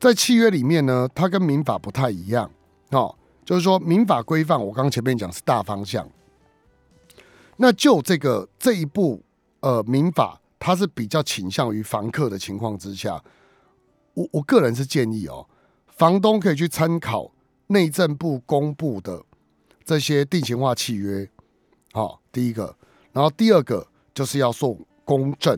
[0.00, 2.50] 在契约里面呢，它跟民法不太一样
[2.90, 3.14] 哦。
[3.44, 6.08] 就是说，民法规范，我刚前面讲是大方向。
[7.58, 9.22] 那就这个这一步，
[9.60, 13.22] 呃，民法它是比较倾向于房客的情况之下，
[14.14, 15.46] 我我个人是建议哦，
[15.88, 17.30] 房东可以去参考
[17.66, 19.22] 内政部公布的
[19.84, 21.28] 这些定型化契约。
[21.92, 22.74] 好，第一个，
[23.12, 25.56] 然后第二个就是要送公证。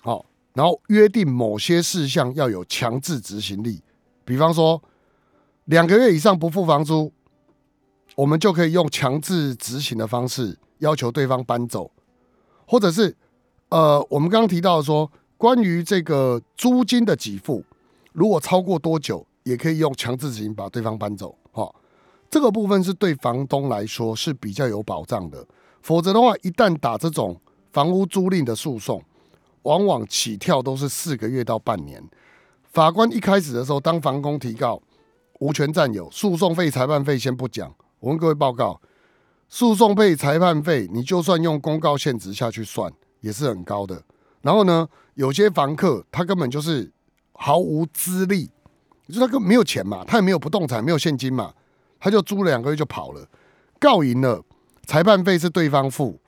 [0.00, 0.24] 好，
[0.54, 3.82] 然后约定某些事项要有强制执行力，
[4.24, 4.82] 比方说。
[5.68, 7.12] 两个月以上不付房租，
[8.16, 11.90] 我们就可以用强制执行的方式要求对方搬走，
[12.66, 13.14] 或者是
[13.68, 17.62] 呃，我们刚刚提到说，关于这个租金的给付，
[18.14, 21.36] 如果超过多久，也可以用强制执行把对方搬走。
[21.52, 21.70] 哈，
[22.30, 25.46] 这个部分是对房东来说是比较有保障的。
[25.82, 27.38] 否则的话，一旦打这种
[27.72, 29.02] 房屋租赁的诉讼，
[29.64, 32.02] 往往起跳都是四个月到半年。
[32.72, 34.80] 法官一开始的时候，当房东提告。
[35.38, 37.74] 无权占有，诉讼费、裁判费先不讲。
[38.00, 38.80] 我跟各位报告，
[39.48, 44.02] 诉讼费、裁判费，你就算用公告限值下去算，也是很高的。
[44.42, 46.90] 然后呢，有些房客他根本就是
[47.32, 48.50] 毫无资历，
[49.08, 51.52] 就他根本没有钱嘛，他也没有不动产，没有现金嘛，
[51.98, 53.26] 他就租了两个月就跑了，
[53.80, 54.42] 告赢了，
[54.86, 56.20] 裁判费是对方付，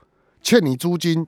[0.42, 1.26] 欠你租金，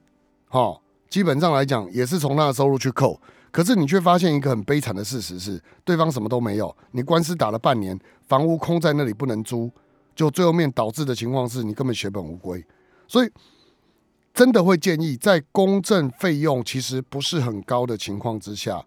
[0.48, 3.20] 哈，基本上来讲也是从他的收入去扣。
[3.52, 9.70] 可是你却发现一个很悲惨的事实是，对方什么都没有，你官司打了半年，房屋空在那里不能租，
[10.16, 12.64] 就最后面导致的情况是你根本血本无归。
[13.06, 13.30] 所以
[14.32, 18.82] 真的会建议，在公证费用其实不是很高的情况之下，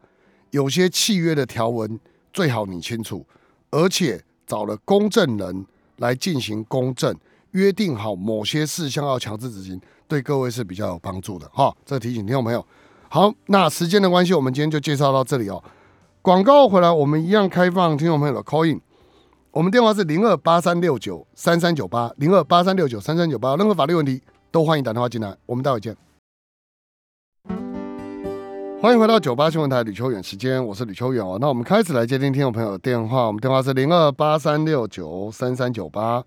[0.49, 1.99] 有些契约的条文
[2.33, 3.23] 最好你清楚，
[3.69, 7.15] 而且找了公证人来进行公证，
[7.51, 11.71] 约定好某些事项要强制执行，对各位是比较有帮助的哈。
[11.85, 12.65] 这提醒听众朋友。
[13.15, 15.63] 好，那时间的关系，我们今天就介绍到这里哦。
[16.21, 18.81] 广告回来，我们一样开放听众朋友的 call in。
[19.51, 25.33] 我们电话是零二八三六九三三九八，零二八三六九三三九八，任何法律问题都欢迎打电话进来。
[25.45, 25.95] 我们待会见。
[28.81, 31.37] 欢迎回到九八新闻台吕秋远时间，我是吕秋远哦。
[31.39, 36.21] 那我们开始来接听听众朋友的电话，我们电话是零二八三六九三三九八，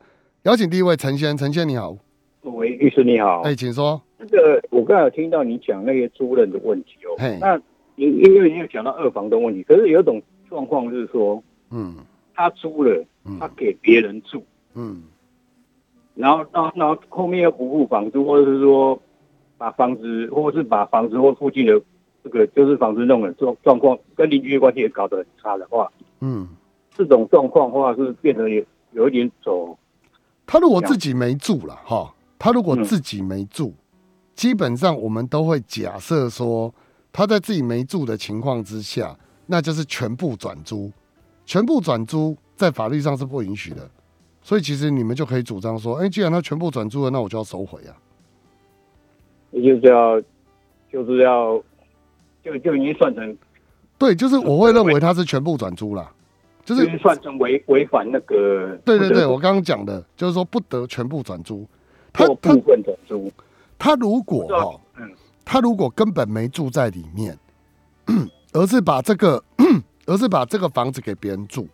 [0.44, 1.94] 邀请第一位陈先，陈先你好。
[2.44, 3.42] 喂，律师你好。
[3.42, 4.00] 哎，请说。
[4.18, 7.16] 那个我刚才有听到你讲那些租赁的问题哦。
[7.40, 7.56] 那
[7.94, 11.96] 你因为你有讲到二房东问题，可是有一种状况是说，嗯。
[12.34, 13.36] 他租了，嗯。
[13.40, 15.02] 他给别人住，嗯。
[16.14, 19.00] 然后然后然后后面又不付房租，或者是说
[19.56, 21.80] 把房子，或者是把房子或附近的
[22.22, 26.48] 这个就是房子弄的状状况，跟邻居的关系也搞得很差的话，嗯，
[26.92, 29.76] 这种状况的话是变得有有一点走，
[30.46, 32.84] 他如果自己没住了哈，他如果嗯。
[32.84, 33.72] 自己没住，
[34.38, 36.72] 基本上我们都会假设说
[37.12, 40.92] 他在自己没住的情况之下，那就是全部转租，
[41.44, 43.90] 全部转租在法律上是不允许的。
[44.40, 47.90] 所以其实你们就可以主张说，哎、既然他全部转租了，那我就要收回啊。
[49.50, 50.20] 也就是要
[50.92, 51.60] 就是要
[52.44, 53.36] 就就已经算成
[53.98, 56.08] 对，就是我会认为他是全部转租啦，
[56.64, 61.66] 就就是是算成违违反那个对对对，我刚刚讲的，就是说不得全部转租。
[62.12, 63.32] 他做他部分转租，
[63.78, 65.14] 他如果哈，嗯
[65.44, 67.38] 他如果根本没住在里面，
[68.52, 69.42] 而是把这个
[70.04, 71.66] 而是把这个房子给别人住，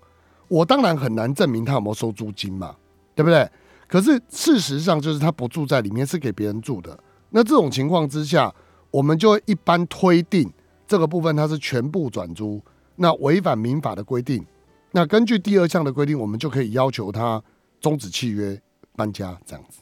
[0.48, 2.76] 我当然很难证明他有没有收租金嘛，
[3.14, 3.50] 对不对？
[3.88, 6.98] 可是事实上就是他不住在里面，是给别人住的。
[7.30, 8.52] 那这种情况之下，
[8.90, 10.50] 我们就一般推定
[10.86, 12.60] 这个部分它是全部转租，
[12.96, 14.44] 那违反民法的规定。
[14.92, 17.42] 那根据第二项的规定，我们就可以要求他
[17.80, 18.60] 终止契约
[18.94, 19.80] 搬家这样子。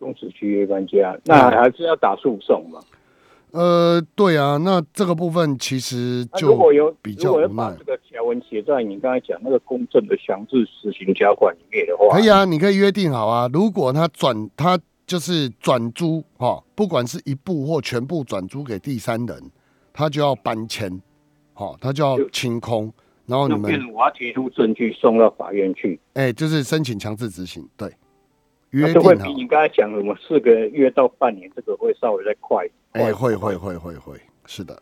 [0.00, 2.80] 终止契约搬家，那还是要打诉讼嘛？
[3.52, 13.48] 呃，对啊，那这个部分其实就如果有比较如果要无奈这个条文写在你刚才讲那个公证的强制实行条款里面的话，可以啊，你可以约定好啊。
[13.52, 19.42] 如果他转他就是转租哈、不管是一部或全部转租给第三人，
[19.92, 21.02] 他就要搬迁，
[21.52, 22.92] 好、他就要清空，
[23.26, 27.96] 然后你们我要提出证据送到法院去，哎、就是申请强制执行，对，那
[28.70, 34.80] 约定好就会比，你刚才讲什么四个月到半年，这个会稍微再快，哎、快会会会会会，是的，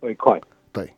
[0.00, 0.40] 会快。
[0.72, 0.88] 对，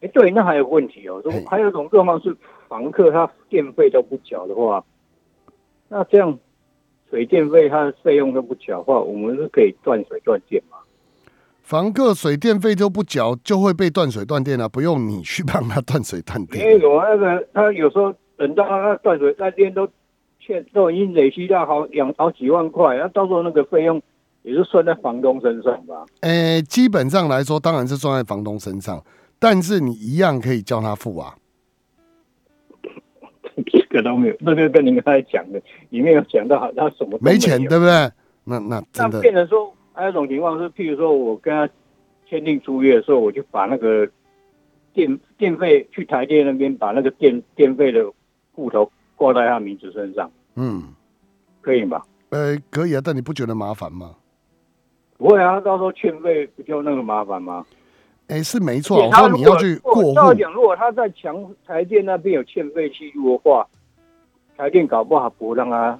[0.00, 2.36] 哎，对，那还有个问题哦，如果嘿还有一种状况是
[2.68, 4.84] 房客他电费都不缴的话，
[5.88, 6.38] 那这样
[7.08, 10.76] 水电费他的费用都不缴的话，我们是可以断水断电嘛？
[11.62, 16.90] 房客水电费都不缴，就会被断水断电啊，不用你去帮他断水断电因为电。
[16.90, 19.88] 我那个他有时候等到他断水断电都
[20.40, 24.00] 欠都已经累积到好两好几万块，那到时候那个费用
[24.42, 26.04] 也是算在房东身上吧？
[26.20, 29.04] 哎、基本上来说，当然是算在房东身上，
[29.38, 31.34] 但是你一样可以叫他付啊。
[33.66, 38.10] 这个都没有，那个跟您刚才讲的里面有讲到他什么都没钱，对不对？
[38.44, 41.68] 那那那真的变成说，还有一种情况是，譬如说我跟他
[42.28, 44.08] 签订租约的时候，我就把那个
[44.94, 48.10] 电电费去台电那边把那个电电费的
[48.52, 50.82] 户头挂在他名字身上，嗯，
[51.60, 52.02] 可以吧？
[52.30, 54.14] 呃，可以啊，但你不觉得麻烦吗？
[55.18, 57.66] 不会啊，到时候欠费不就那个麻烦吗？
[58.28, 59.06] 哎，是没错。
[59.06, 63.68] 我说你要去过户，我讲，如果他在强台电那边有欠费记录的话，
[64.56, 65.98] 台电搞不好不让他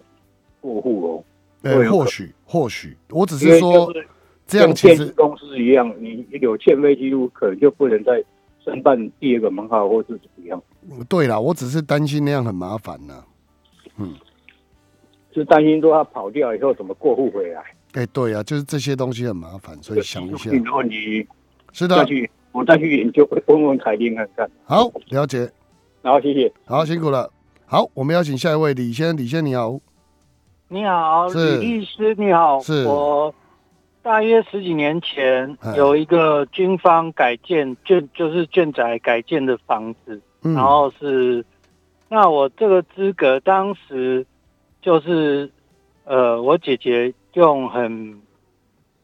[0.63, 1.25] 过户哦。
[1.61, 4.09] 呃，会有可或许或许，我只是说就是
[4.47, 8.25] 这样其实公司一样，你有欠费记录，可能就不能再
[8.65, 10.63] 申办第二个门号或是怎么样。
[11.09, 13.25] 对了，我只是担心那样很麻烦呐。
[15.33, 20.51] 是担心说他跑掉以后怎么过户回来，哎，对啊，就是这些东西很麻烦，所以想一下技术。
[20.57, 21.27] 性的问题
[21.73, 24.51] 是的，再去我再去研究，问问凯丁看看。
[24.65, 25.49] 好，了解，
[26.03, 26.53] 然后谢谢。
[26.65, 27.31] 好，辛苦了。
[27.67, 29.79] 好，我们邀请下一位李先，李先你好，
[30.67, 32.59] 你好，是李律师，你好。
[32.59, 33.33] 是我
[34.03, 35.77] 大约十几年前哎。
[35.77, 41.45] 有一个军方改建建，就是建宅改建的房子，嗯，然后是，
[42.09, 44.27] 那我这个资格当时
[44.81, 45.51] 就是，
[46.05, 48.21] 呃，我姐姐用很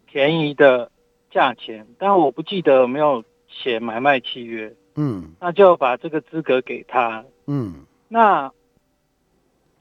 [0.06, 0.90] 便宜的
[1.30, 5.32] 价钱，但我不记得有没有写买卖契约，嗯。
[5.38, 7.24] 那就把这个资格给她。
[7.46, 7.84] 嗯。
[8.08, 8.50] 那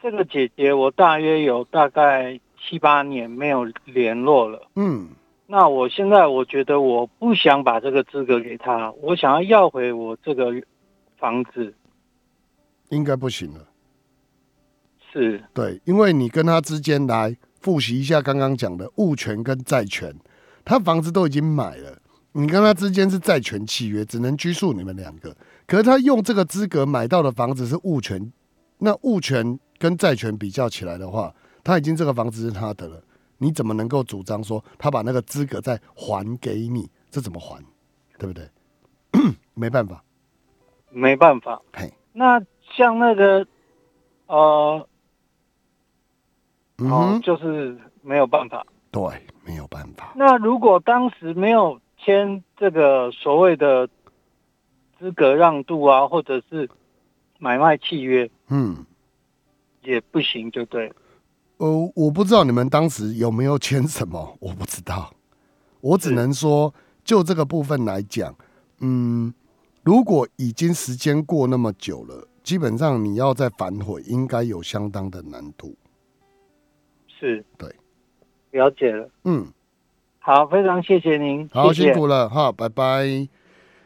[0.01, 4.67] 这个姐姐，我大约有大概七八年没有联络了。
[4.75, 5.09] 嗯，
[5.47, 10.53] 那我现在我觉得我不想把这个资格给他，我想要要回我这个
[11.17, 11.73] 房子。
[12.89, 13.67] 应该不行了。
[15.11, 20.13] 是对，因为你跟他之间来复习一下刚刚讲的物权跟债权，
[20.63, 21.97] 他房子都已经买了，
[22.33, 25.35] 你跟他之间是债权契约，只能拘束你们两个。
[25.65, 28.31] 可是他用这个资格买到的房子是物权，
[28.77, 31.33] 那物权跟债权比较起来的话，
[31.65, 33.03] 他已经这个房子是他的了，
[33.39, 36.89] 你怎么能够主张说他把那个资格再还给你？
[37.09, 37.61] 这怎么还？
[38.19, 38.47] 对不对？
[39.55, 40.03] 没办法，
[40.91, 41.61] 没办法。
[41.73, 42.39] 嘿，那
[42.77, 43.47] 像那个
[44.27, 44.87] 呃，哦
[46.77, 48.65] 嗯哼，，就是没有办法。
[48.91, 49.01] 对，
[49.43, 50.13] 没有办法。
[50.15, 53.89] 那如果当时没有签这个所谓的
[54.99, 56.69] 资格让渡啊，或者是
[57.39, 58.85] 买卖契约，嗯，
[59.83, 60.95] 也不行，就对了。
[61.57, 65.11] 呃，我不知道你们当时有没有签什么，我不知道。
[65.81, 68.35] 我只能说，就这个部分来讲，
[68.79, 69.33] 嗯，
[69.83, 75.75] 如果已经时间过那么久了，基本上你要再反悔，应该有相当的难度。
[77.07, 77.73] 是，对，
[78.51, 79.09] 了解了。
[79.23, 79.47] 嗯，
[80.19, 83.29] 好，非常谢谢您，好，谢谢辛苦了哈，拜拜。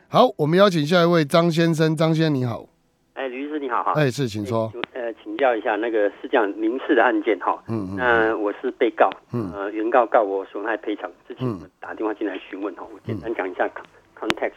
[0.07, 2.67] 好，我们邀请下一位张先生，张先生你好，
[3.13, 3.91] 哎，吕律师你好哈。
[3.93, 7.57] 哎，是，请说，请呃，请教一下，那个是这样民事的案件哈。
[7.67, 9.51] 嗯嗯那我是被告，嗯。
[9.55, 11.47] 呃，原告告我损害赔偿，之前
[11.79, 14.51] 打电话进来询问哈，我简单讲一下 con- context。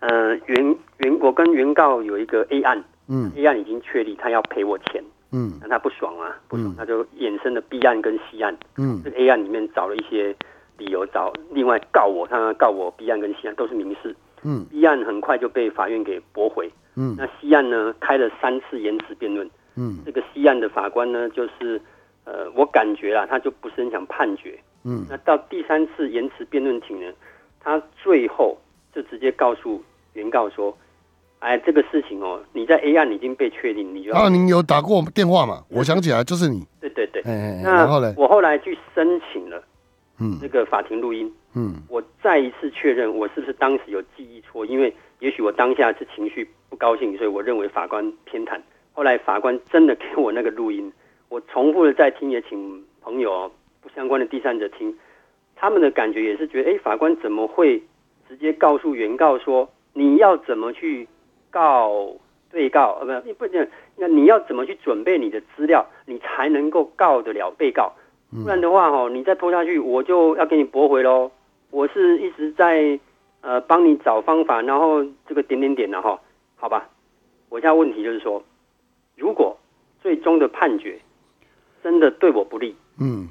[0.00, 5.52] 呃，原原我跟原告有一个 A 案嗯，A 案已经确立他要赔我钱，嗯。
[5.60, 8.56] 那他不爽啊，不爽嗯，他就衍生了 B 案跟 C 案。
[8.78, 9.00] 嗯。
[9.04, 10.34] 这个 A 案里面找了一些
[10.78, 14.16] 理由，找另外告我，他告我 B 案跟 C 案都是民事。
[14.42, 16.68] 嗯，B 案很快就被法院给驳回。
[16.96, 17.14] 嗯。
[17.16, 19.48] 那 C 案呢，开了三次延迟辩论。
[19.76, 21.80] 嗯这个西岸的法官呢，就是
[22.24, 24.58] 呃，我感觉啦，他就不是很想判决。
[24.84, 27.12] 嗯那到第三次延迟辩论庭呢，
[27.60, 28.56] 他最后
[28.94, 29.82] 就直接告诉
[30.14, 30.76] 原告说
[31.38, 35.64] ：“哎，这个事情哦，你在 A 案已经被确定，你就要、啊，你有打过电话吗？
[35.68, 37.22] 我想起来，就是你，对对对。
[37.22, 39.62] 哎哎，哎那然后嘞，我后来去申请了
[40.18, 48.60] 嗯那个法庭录音，嗯我再一次确认我是不是当时有记忆错，因为也许我当下是情绪不高兴，所以我认为法官偏袒。
[48.92, 50.92] 后来法官真的给我那个录音，
[51.28, 53.50] 我重复的再听，也请朋友哦
[53.80, 54.96] 不相关的第三者听，
[55.56, 57.82] 他们的感觉也是觉得，哎，法官怎么会
[58.28, 61.08] 直接告诉原告说你要怎么去
[61.50, 62.12] 告
[62.50, 62.98] 被告？
[63.00, 67.92] 呃，不，不是，那你要怎么去准备你的资料，你才能够告得了被告？
[68.30, 71.30] 不然的话，哦，你再拖下去，我就要给你驳回喽。
[71.70, 72.98] 我是一直在
[73.40, 76.18] 呃帮你找方法，然后这个点点点的哈，
[76.56, 76.88] 好吧？
[77.48, 78.42] 我现在问题就是说，
[79.16, 79.58] 如果
[80.00, 81.00] 最终的判决
[81.82, 83.28] 真的对我不利，嗯。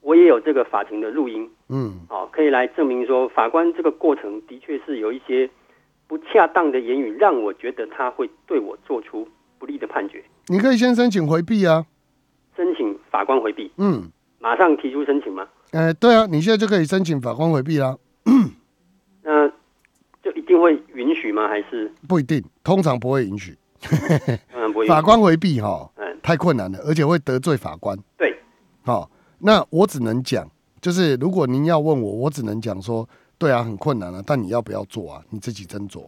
[0.00, 2.00] 我也有这个法庭的录音，嗯。
[2.08, 5.50] 哦，可以来证明说法官这个过程的确是有一些
[6.06, 9.28] 不恰当的言语，让我觉得他会对我做出
[9.58, 11.84] 不利的判决，你可以先申请回避啊，
[12.56, 15.46] 申请法官回避，嗯，马上提出申请吗？
[15.72, 17.98] 哎，对啊，你现在就可以申请法官回避啦，
[19.22, 19.46] 那
[20.22, 21.48] 就一定会允许吗？
[21.48, 21.92] 还是？
[22.08, 23.54] 不一定，通常不会允许。
[24.86, 27.96] 法官回避哈，嗯，太困难了，而且会得罪法官。
[28.16, 28.36] 对，
[28.82, 35.22] 好，那我只能讲，就是如果您要问我，我只能讲说，对啊，很困难啊，但你要不要做啊？
[35.30, 36.02] 你自己斟酌。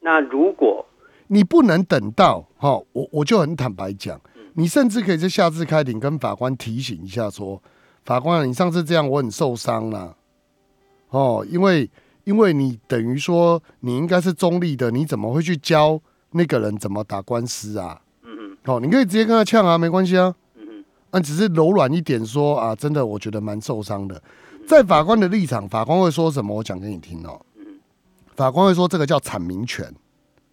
[0.00, 0.86] 那如果
[1.26, 4.20] 你不能等到哈，我我就很坦白讲，
[4.54, 7.60] 你甚至可以在下次开庭跟法官提醒一下说，
[8.04, 10.14] 法官啊，你上次这样我很受伤啦、
[11.10, 11.90] 哦，因为
[12.22, 16.00] 因为你等于说你应该是中立的，你怎么会去教
[16.30, 18.00] 那个人怎么打官司啊？
[18.64, 20.34] 哦，你可以直接跟他呛啊，没关系啊，
[21.12, 24.20] 嗯只是柔软一点说啊，真的我觉得蛮受伤的。
[24.66, 26.54] 在法官的立场，法官会说什么？
[26.54, 27.40] 我讲给你听哦。
[27.56, 27.66] 嗯
[28.34, 29.86] 法官会说这个叫阐明权。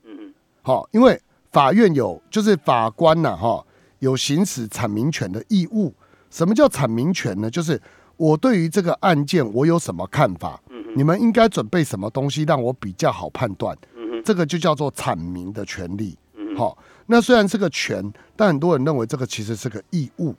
[0.04, 1.20] 嗯嗯好，因为
[1.52, 3.66] 法院有就是法官呐、哈，
[4.00, 5.94] 有行使阐明权的义务。
[6.30, 7.50] 什么叫阐明权呢？
[7.50, 7.82] 就是
[8.16, 13.76] 我对于这个案件我有什么看法，嗯你们应该准备什么东西让我比较好判断，
[14.24, 16.18] 这个就叫做阐明的权利。
[16.56, 20.36] 好，那虽然是个权，但很多人认为这个其实是个义务。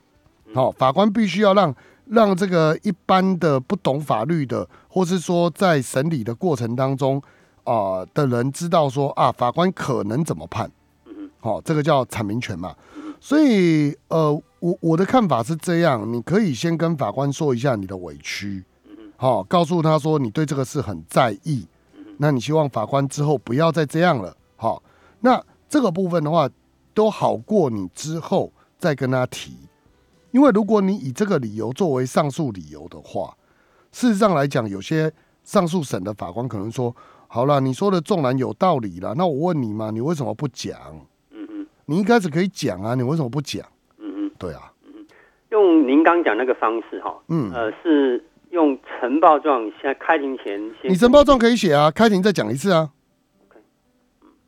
[0.53, 1.75] 好，法官必须要让
[2.07, 7.21] 让这个一般的不懂法律的，或是说在审理的过程当中
[7.63, 10.71] 啊、的人知道说啊，法官可能怎么判。
[11.39, 12.75] 好、这个叫阐明权嘛。
[13.19, 18.63] 所以呃，我我的看法是这样，你可以先跟法官说一下你的委屈，
[19.17, 21.65] 好、告诉他说你对这个事很在意，
[22.17, 24.35] 那你希望法官之后不要再这样了。
[24.55, 24.81] 好、
[25.19, 26.49] 那这个部分的话，
[26.93, 29.57] 都好过你之后再跟他提，
[30.31, 33.35] 因为如果你以这个理由作为上诉理由的话，
[33.91, 35.11] 事实上来讲，有些
[35.43, 36.95] 上诉审的法官可能说
[37.27, 40.77] ：“好了，你说的纵然有道理啦，那我问你嘛，你为什么不讲？
[41.31, 43.65] 嗯嗯你一开始可以讲啊，你为什么不讲？
[43.97, 44.71] 嗯嗯，对啊，
[45.49, 48.23] 用您刚讲那个方式哈，嗯呃，是
[48.55, 52.89] 用呈报状，现在开庭前先你呈报状可以写啊，开庭再讲一次啊。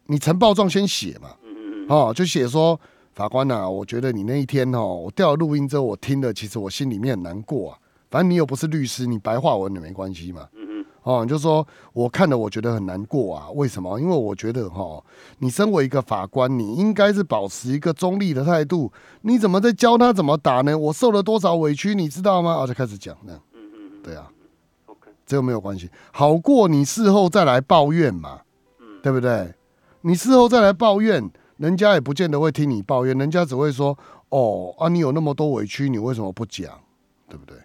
[0.05, 2.79] 你呈报状先写嘛，嗯嗯嗯哦，就写说
[3.13, 7.77] 法官呐、我觉得你那一天哦，我调了录音之后，我听了，其实我心里面很难过啊。
[8.09, 10.47] 反正你又不是律师，你白话文也没关系嘛。
[10.53, 13.99] 嗯嗯哦，你就说我看了我觉得很难过啊，为什么？
[13.99, 15.03] 因为我觉得哈，
[15.39, 18.91] 你身为一个法官，你应该是保持一个中立的态度，
[19.21, 20.77] 你怎么在教他怎么打呢？
[20.77, 22.55] 我受了多少委屈，你知道吗？
[22.55, 23.41] 啊，就开始讲那样，
[24.07, 24.31] 对啊
[24.85, 28.41] ，，OK，这个没有关系，好过你事后再来抱怨嘛，
[28.79, 29.53] 嗯对不对？
[30.01, 33.97] 你事后再来抱怨，人家也不见得会听你抱怨，人家只会说，
[34.29, 36.71] 哦啊，你有那么多委屈，你为什么不讲？
[37.27, 37.57] 对不对？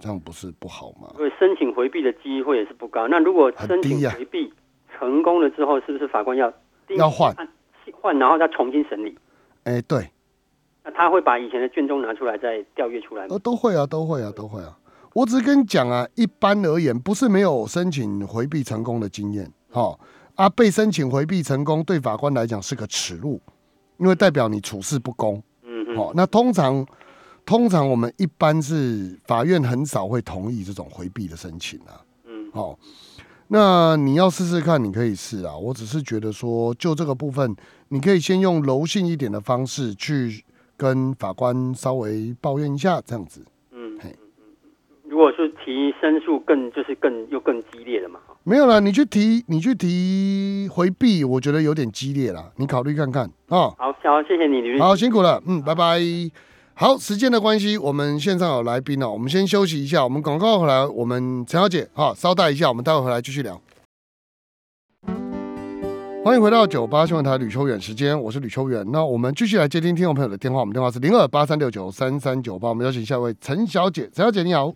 [0.00, 1.12] 这样不是不好吗？
[1.18, 3.06] 因为申请回避的机会也是不高。
[3.08, 4.50] 那如果申请回避
[4.98, 6.50] 成功了之后，是不是法官要
[6.96, 7.34] 要换
[8.00, 9.14] 换，然后再重新审理？
[9.64, 10.10] 哎，对，
[10.82, 13.38] 那他会把以前的卷宗拿出来再调阅出来吗呃，？
[13.38, 14.76] 都会啊，都会啊，都会啊。
[15.14, 19.96] 我只是跟你讲啊，一般而言，不是没有申请回避成功的经验，哈、
[20.34, 23.40] 啊，被申请回避成功，对法官来讲是个耻辱，
[23.98, 25.40] 因为代表你处事不公。
[25.62, 26.84] 嗯嗯，哦，那通常
[27.46, 32.02] 通常我们一般是法院很少会同意这种回避的申请啊。
[32.26, 32.76] 嗯哦，
[33.46, 35.56] 那你要试试看，你可以试啊。
[35.56, 37.54] 我只是觉得说，就这个部分，
[37.88, 40.44] 你可以先用柔性一点的方式去
[40.76, 43.44] 跟法官稍微抱怨一下，这样子。
[45.14, 48.18] 如果是提申诉更就是更又更激烈了嘛？
[48.26, 53.70] 哈没有啦，你去提，你去提回避，我觉得有点激烈啦，你考虑看看啊。
[53.78, 54.76] 好，好，谢谢你。
[54.80, 56.00] 好，辛苦了，嗯，拜拜。
[56.74, 63.60] 好，时间的关系，我们线上有来宾哦，我们先休息一下，我们广告回来，我们陈小姐，好，稍待一下，我们待会回来继续聊。
[66.24, 68.84] 欢迎回到九八新闻台吕秋远时间，我是吕秋远。
[68.90, 74.74] 那我们继续来接听听众朋友的电话，我们电话是零二八三六九三三九八，我们邀请下一位陈小姐，陈小姐你好，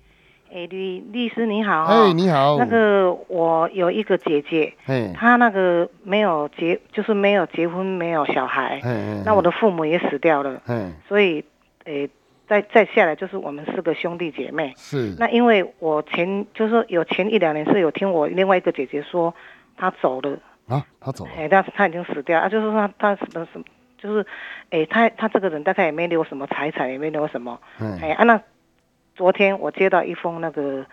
[0.53, 10.90] 哎，律律师你好、哎、你好，那个我有一个姐姐，嘿，她那个没有结，就是没有结婚，没有小孩，嘿，嘿那我的父母也死掉了，嘿。
[11.07, 11.44] 所以，
[11.84, 12.09] 哎，
[12.49, 14.72] 再再下来就是我们四个兄弟姐妹。
[14.76, 19.34] 是，那因为我前就是有前一两年是有听我另外一个姐姐说
[19.76, 22.40] 她走了，啊，她走了，哎，但是她已经死掉。
[22.40, 23.64] 啊，就是说她她什么什么，
[23.99, 24.26] 就是，
[24.70, 28.40] 哎，她她这个人大概也没留什么财产，也没留什么，嘿，哎啊，那
[29.18, 30.86] 昨天我接到一封那个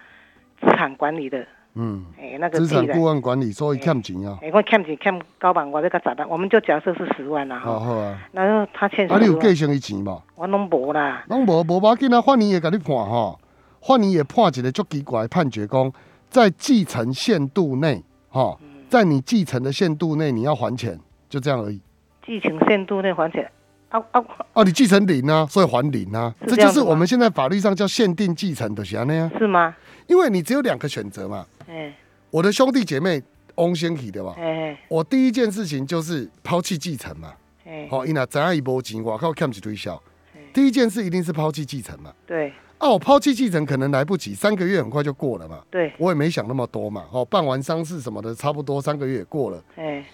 [0.59, 1.45] 资产管理的，
[1.76, 7.65] 嗯，哎，那个资产顾问管理，所以欠钱啊，哎，我欠钱欠高板，我这个咋办，我们就假设是十万啦哈。
[7.65, 10.23] 好好啊，然后他欠十啊，你有继万，承伊钱无？
[10.34, 11.23] 我拢无啦。
[11.30, 13.39] 拢无无要紧啊，法院也甲你判吼，
[13.80, 15.93] 法院也判一个足奇怪的判决，讲
[16.28, 20.99] 在继承限度内，吼，嗯在你继承的限度内，你要还钱，
[21.30, 21.80] 就这样而已。
[22.26, 23.51] 继承限度内还钱，
[24.00, 29.32] 啊啊，啊，你继承零啊，所以还零啊，是这就是我们现在法律上叫限定继承的，是安尼啊。
[29.38, 29.76] 是吗？
[30.08, 31.93] 因为你只有两个选择嘛，哎
[32.30, 33.22] 我的兄弟姐妹
[33.56, 37.34] 翁先起的吧，哎我第一件事情就是抛弃继承嘛，
[37.66, 40.02] 哎，好，伊若知影伊无钱，我靠欠一堆小。
[40.36, 42.12] 嗯，第一件事一定是抛弃继承嘛。
[42.28, 42.52] 对。
[42.78, 45.62] 啊，我抛弃继承可能来不及，三个月很快就过了嘛。
[45.72, 49.64] 对，我也没想那么多嘛，哦，办完丧事什么的，差不多三个月也过了。
[49.78, 50.06] 哎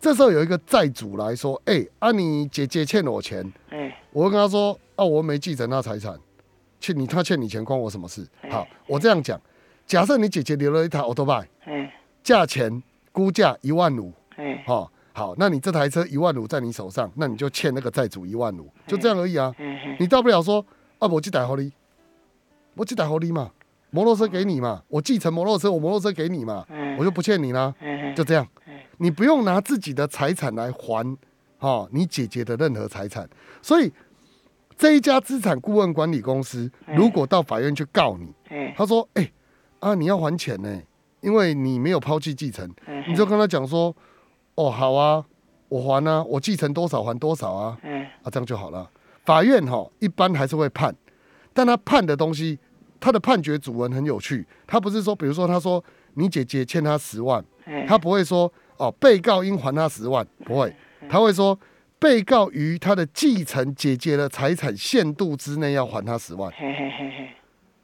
[0.00, 3.52] 这时候有一个债主来说：“哎、啊，你姐姐欠我钱。
[3.70, 6.16] 哎”我会跟他说：“啊，我没继承他财产，
[6.80, 9.40] 欠你他欠你钱关我什么事？”哎好，我这样讲，
[9.86, 19.52] 假设你姐姐留了一台 b i 哎价钱估价一万五，哎哈，好，那你这台车一万五在你手上，那你就欠那个债主一万五，就这样而已啊。
[19.58, 20.64] 哎你大不了说
[21.00, 21.72] 啊，我这台好利，
[22.74, 23.50] 我这台好利嘛，
[23.90, 28.57] 摩托车给你嘛，我继承摩托车，我摩托车给你嘛，哎，我就不欠你啦，哎就这样哎，
[28.98, 31.16] 你不用拿自己的财产来还，
[31.58, 33.28] 哈、你姐姐的任何财产，
[33.62, 33.92] 所以
[34.76, 36.94] 这一家资产顾问管理公司哎。
[36.94, 38.72] 如果到法院去告你，哎。
[38.76, 39.32] 他说，哎、
[39.80, 40.80] 啊，你要还钱呢，
[41.20, 43.04] 因为你没有抛弃继承，哎。
[43.08, 43.94] 你就跟他讲说，
[44.54, 45.24] 哦，好啊，
[45.68, 48.02] 我还啊，我继承多少还多少啊，哎。
[48.22, 48.88] 啊，这样就好了。
[49.24, 50.94] 法院哈一般还是会判，
[51.52, 52.58] 但他判的东西，
[52.98, 55.84] 他的判决主文很有趣，他不是说，比如说他说
[56.14, 60.74] 你姐姐欠他十万，哎，他不会说哦，被告应还他十万，不会，
[61.08, 61.58] 他会说
[61.98, 66.50] 被告于他的继承姐姐的财产限度之内要还他十万。
[66.56, 67.28] 嘿嘿嘿嘿，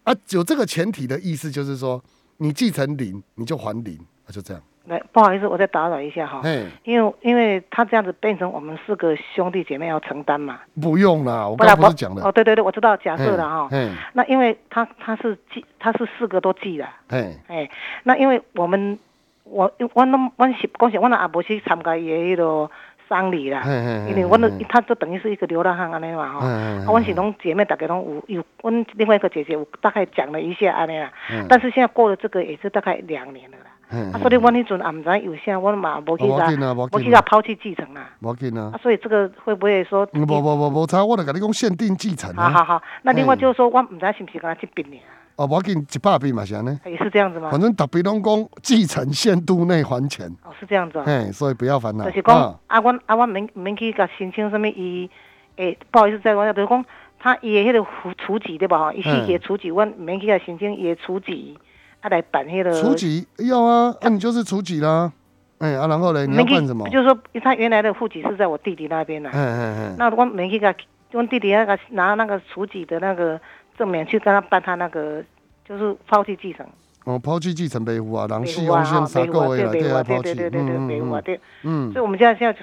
[0.04, 2.02] 啊，有这个前提的意思就是说，
[2.38, 12.22] 你继承零你就还零，啊，就这样，来，不好意思，我再打扰一下哈，嘿，因为因为他这样子变成我们四个兄弟姐妹要承担嘛，不用啦，我刚不是讲的。
[12.22, 16.88] 哦，，对对对，我知道，假设了哈，嘿，那因为他他是记，他是四个都记了。
[17.08, 17.68] 嘿，哎，
[18.04, 18.96] 那因为我们
[19.44, 22.70] 我我拢我是讲是，我那也无去参加伊的迄个
[23.08, 23.62] 丧礼啦，
[24.08, 26.40] 因为我那嘿他就等于是一个流浪汉安尼嘛吼。
[26.40, 33.70] 嘿啊，嘿阮是拢姐妹，大家拢有有，阮另外一个姐姐有大概讲了一下安尼啦，嗯但是现在过了这个也是大概两年了啦。
[33.90, 38.08] 嘿啊，所以阮迄阵也毋知有啥，我嘛无去甲哦无去甲抛弃继承啦。
[38.20, 40.08] 无要紧啊啊，，所以这个会不会说？
[40.14, 44.96] 无无无无差，我就甲你讲限定继承啊，好好好，那另外就是说，我毋知是毋是敢若这边尔。
[45.36, 46.78] 哦，我给你一百笔嘛，是安尼。
[46.84, 47.60] 也是这样子吗反？
[47.60, 51.02] 正特别拢讲继承限度内还钱，哦，是这样子哦。
[51.04, 52.04] 嘿，所以不要烦恼。
[52.04, 55.10] 就是讲啊，啊，阮啊，阮免免去甲申请什么伊，
[55.56, 56.84] 诶，不好意思，再讲，就是讲
[57.18, 58.78] 他伊的迄个户储籍对吧？
[58.78, 61.58] 吼，伊四嗯个储籍，阮免去甲申请伊的储籍，
[62.00, 65.12] 啊来办迄个除籍要啊，那、你就是除籍啦。
[65.58, 66.88] 哎、啊，然后呢，你要办什么？
[66.90, 70.74] 就是说他原来的户籍是在我弟弟那边的哎，哎哎，那我免去甲，
[71.10, 73.40] 阮弟弟那个拿那个储籍的那个
[73.76, 75.22] 证明去跟他办他那个，
[75.64, 76.66] 就是抛弃继承，
[77.04, 81.40] 哦，抛弃继承被户啊，人北死户啊，哈，用先三北户啊，对，对对对对对对，北户啊，对。
[81.62, 82.60] 嗯所以我们现在现在，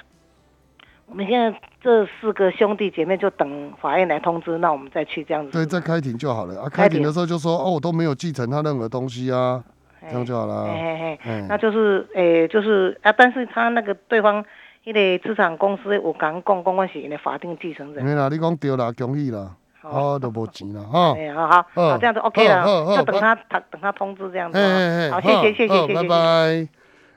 [1.06, 5.52] 我们现在这四个兄弟姐妹就等法院来通知，那我们再去这样子。
[5.52, 6.68] 对，再开庭就好了啊。
[6.68, 9.62] 开庭的时候就说哦，我都没有继承他任何东西啊，
[10.00, 10.64] 哎这样就好了啊。
[10.72, 14.44] 嘿嘿嘿，哎那就是诶、就是啊，但是他那个对方
[14.84, 18.04] 迄个资产公司有讲讲讲我是因的法定继承人。
[18.04, 21.14] 没啦，你讲对啦，恭喜啦，好哦，都无钱了哈。
[21.16, 24.68] 哎，好好嗯好，这样子 OK 了，就等他他等他通知这样子哎啊。
[24.76, 26.08] 哎哎，好，谢谢谢谢拜谢谢。
[26.08, 26.68] 拜。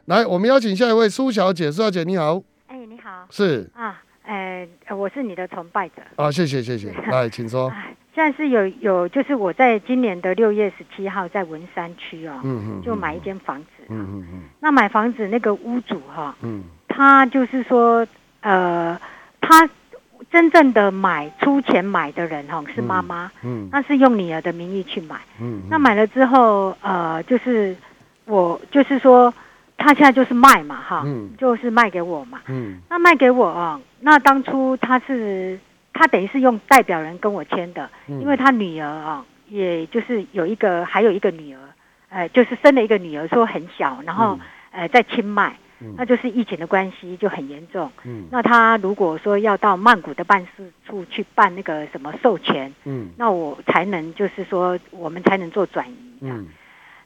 [0.05, 5.95] 来，我们邀请下一位苏小姐，苏小姐你好，哎，你好是啊，哎，我是你的崇拜者。
[6.15, 7.69] 啊，谢谢谢谢， 来，请说。
[7.69, 13.67] 哎，现在是有有，就是我在今年的六月十七号在文山区哦，嗯嗯，就买一间房子。
[13.89, 18.07] 嗯嗯嗯那买房子那个屋主哈、嗯他就是说，
[18.41, 18.97] 呃，
[19.41, 19.69] 他
[20.31, 25.15] 真正的买出钱买的人哈、是妈妈，嗯那是用女儿的名义去买。
[25.39, 27.75] 嗯，那买了之后，呃，就是
[28.25, 29.33] 我就是说，
[29.77, 31.29] 他现在就是卖嘛哈，嗯。
[31.37, 32.41] 就是卖给我嘛。
[32.47, 32.79] 嗯。
[32.89, 35.59] 那卖给我啊，那当初他是
[35.93, 38.19] 他等于是用代表人跟我签的，嗯。
[38.19, 41.59] 因为他女儿啊，也就是有一个还有一个女儿，
[42.09, 44.37] 呃，就是生了一个女儿，说很小，然后、
[44.71, 45.55] 呃在清迈，嗯
[45.97, 47.91] 那就是疫情的关系就很严重。
[48.03, 48.25] 嗯。
[48.31, 53.09] 那他如果说要到曼谷的办事处去办那个什么授权，嗯。
[53.17, 55.95] 那我才能就是说我们才能做转移。
[56.21, 56.47] 嗯。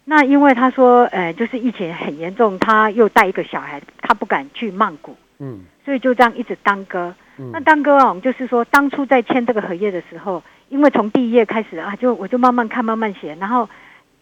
[0.05, 5.61] 那因为他说，呃，就是疫情很严重，他又带一个小孩，他不敢去曼谷，嗯。
[5.83, 7.13] 所以就这样一直耽搁。
[7.37, 7.49] 嗯。
[7.51, 13.67] 那耽搁哦，就是说当初在签这个合约的时候，因为从第一页开始啊，就我就慢慢看慢慢写，然后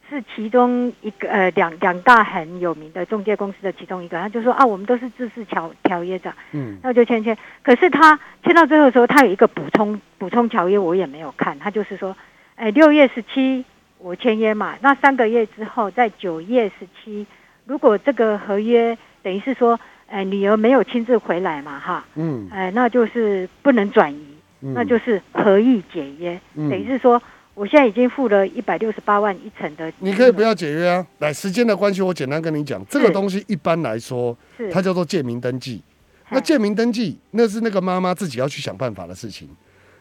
[0.09, 6.77] 是其中一个呃两两大很有名的中介公司的其中一个，他就说啊，我们都是自治条条约这样，嗯。
[6.81, 7.37] 那我就签签。
[7.61, 12.15] 可是他签到最后的时候，他有一个补充补充条约，我也没有看，他就是说，
[12.55, 13.65] 哎，六月十七
[13.97, 17.25] 我签约嘛，那三个月之后，在九月十七，
[17.65, 22.47] 如果这个合约等于是说，呃，女儿没有亲自回来嘛，哈，嗯。
[22.51, 24.25] 呃，那就是不能转移，
[24.61, 26.69] 嗯，那就是合意解约，嗯。
[26.69, 27.21] 等于是说，
[27.57, 31.03] 我现在已经付了一百六十八万一层的，你可以不要解约啊。
[31.17, 35.81] 来，时间的关系，我简单跟你讲，这个东西一般来说，是它叫做借名登记。
[36.29, 39.49] 那借名登记，那是那个妈妈自己要去想办法的事情。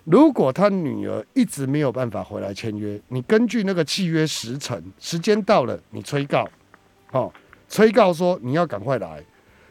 [0.04, 6.46] 如果她女儿一直没有办法回来签约，你根据那个契约时辰，时间到了，你催告，
[7.12, 7.32] 哦，
[7.68, 9.24] 催告说你要赶快来。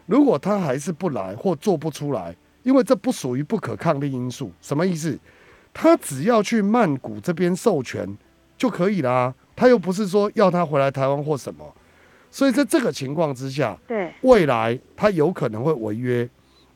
[0.07, 5.15] 如果她还是不来或做不出来，因为这不属于不可抗力因素，什么意思？
[5.76, 8.17] 她只要去曼谷这边授权
[8.57, 11.76] 就可以啦，他又不是说要他回来台湾或什么。
[12.32, 16.28] 所以在这个情况之下，对未来他有可能会违约，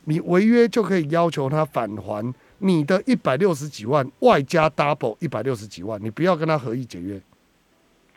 [0.04, 7.22] 你违约就可以要求他返还你的一百六十几万，外加 double 一百六十几万，你不要跟他合意解约，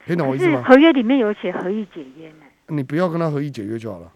[0.04, 0.64] 听懂我意思吗？
[0.64, 2.44] 合约里面有写合意解约呢。
[2.68, 4.12] 你不要跟他合意解约就好了。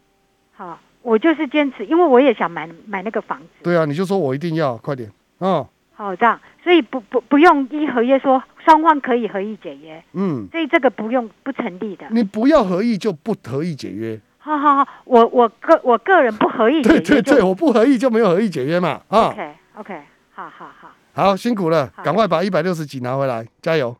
[0.52, 3.46] 好，我就是坚持，因为我也想买买那个房子。
[3.62, 12.06] 对啊，你就说我一定要快点哦，好，这样，所以不不不用一合约说双方可以合意解约，嗯，所以这个不用不成立的。
[12.10, 19.28] 你不要合意就不合意解约，好好好，我我个我个人不合意解约就对对对，我不合意就没有合意解约嘛啊。
[19.28, 20.02] OK OK，
[20.34, 23.96] 好好好，好，辛苦了，好赶快把一百六十几拿回来，加油！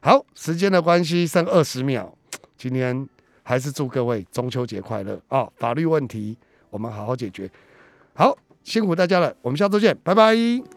[0.00, 2.14] 好，时间的关系，剩二十秒，
[2.56, 3.08] 今天
[3.42, 6.38] 还是祝各位中秋节快乐啊、法律问题
[6.70, 7.50] 我们好好解决。
[8.14, 10.68] 好，辛苦大家了，我们下周见，拜拜。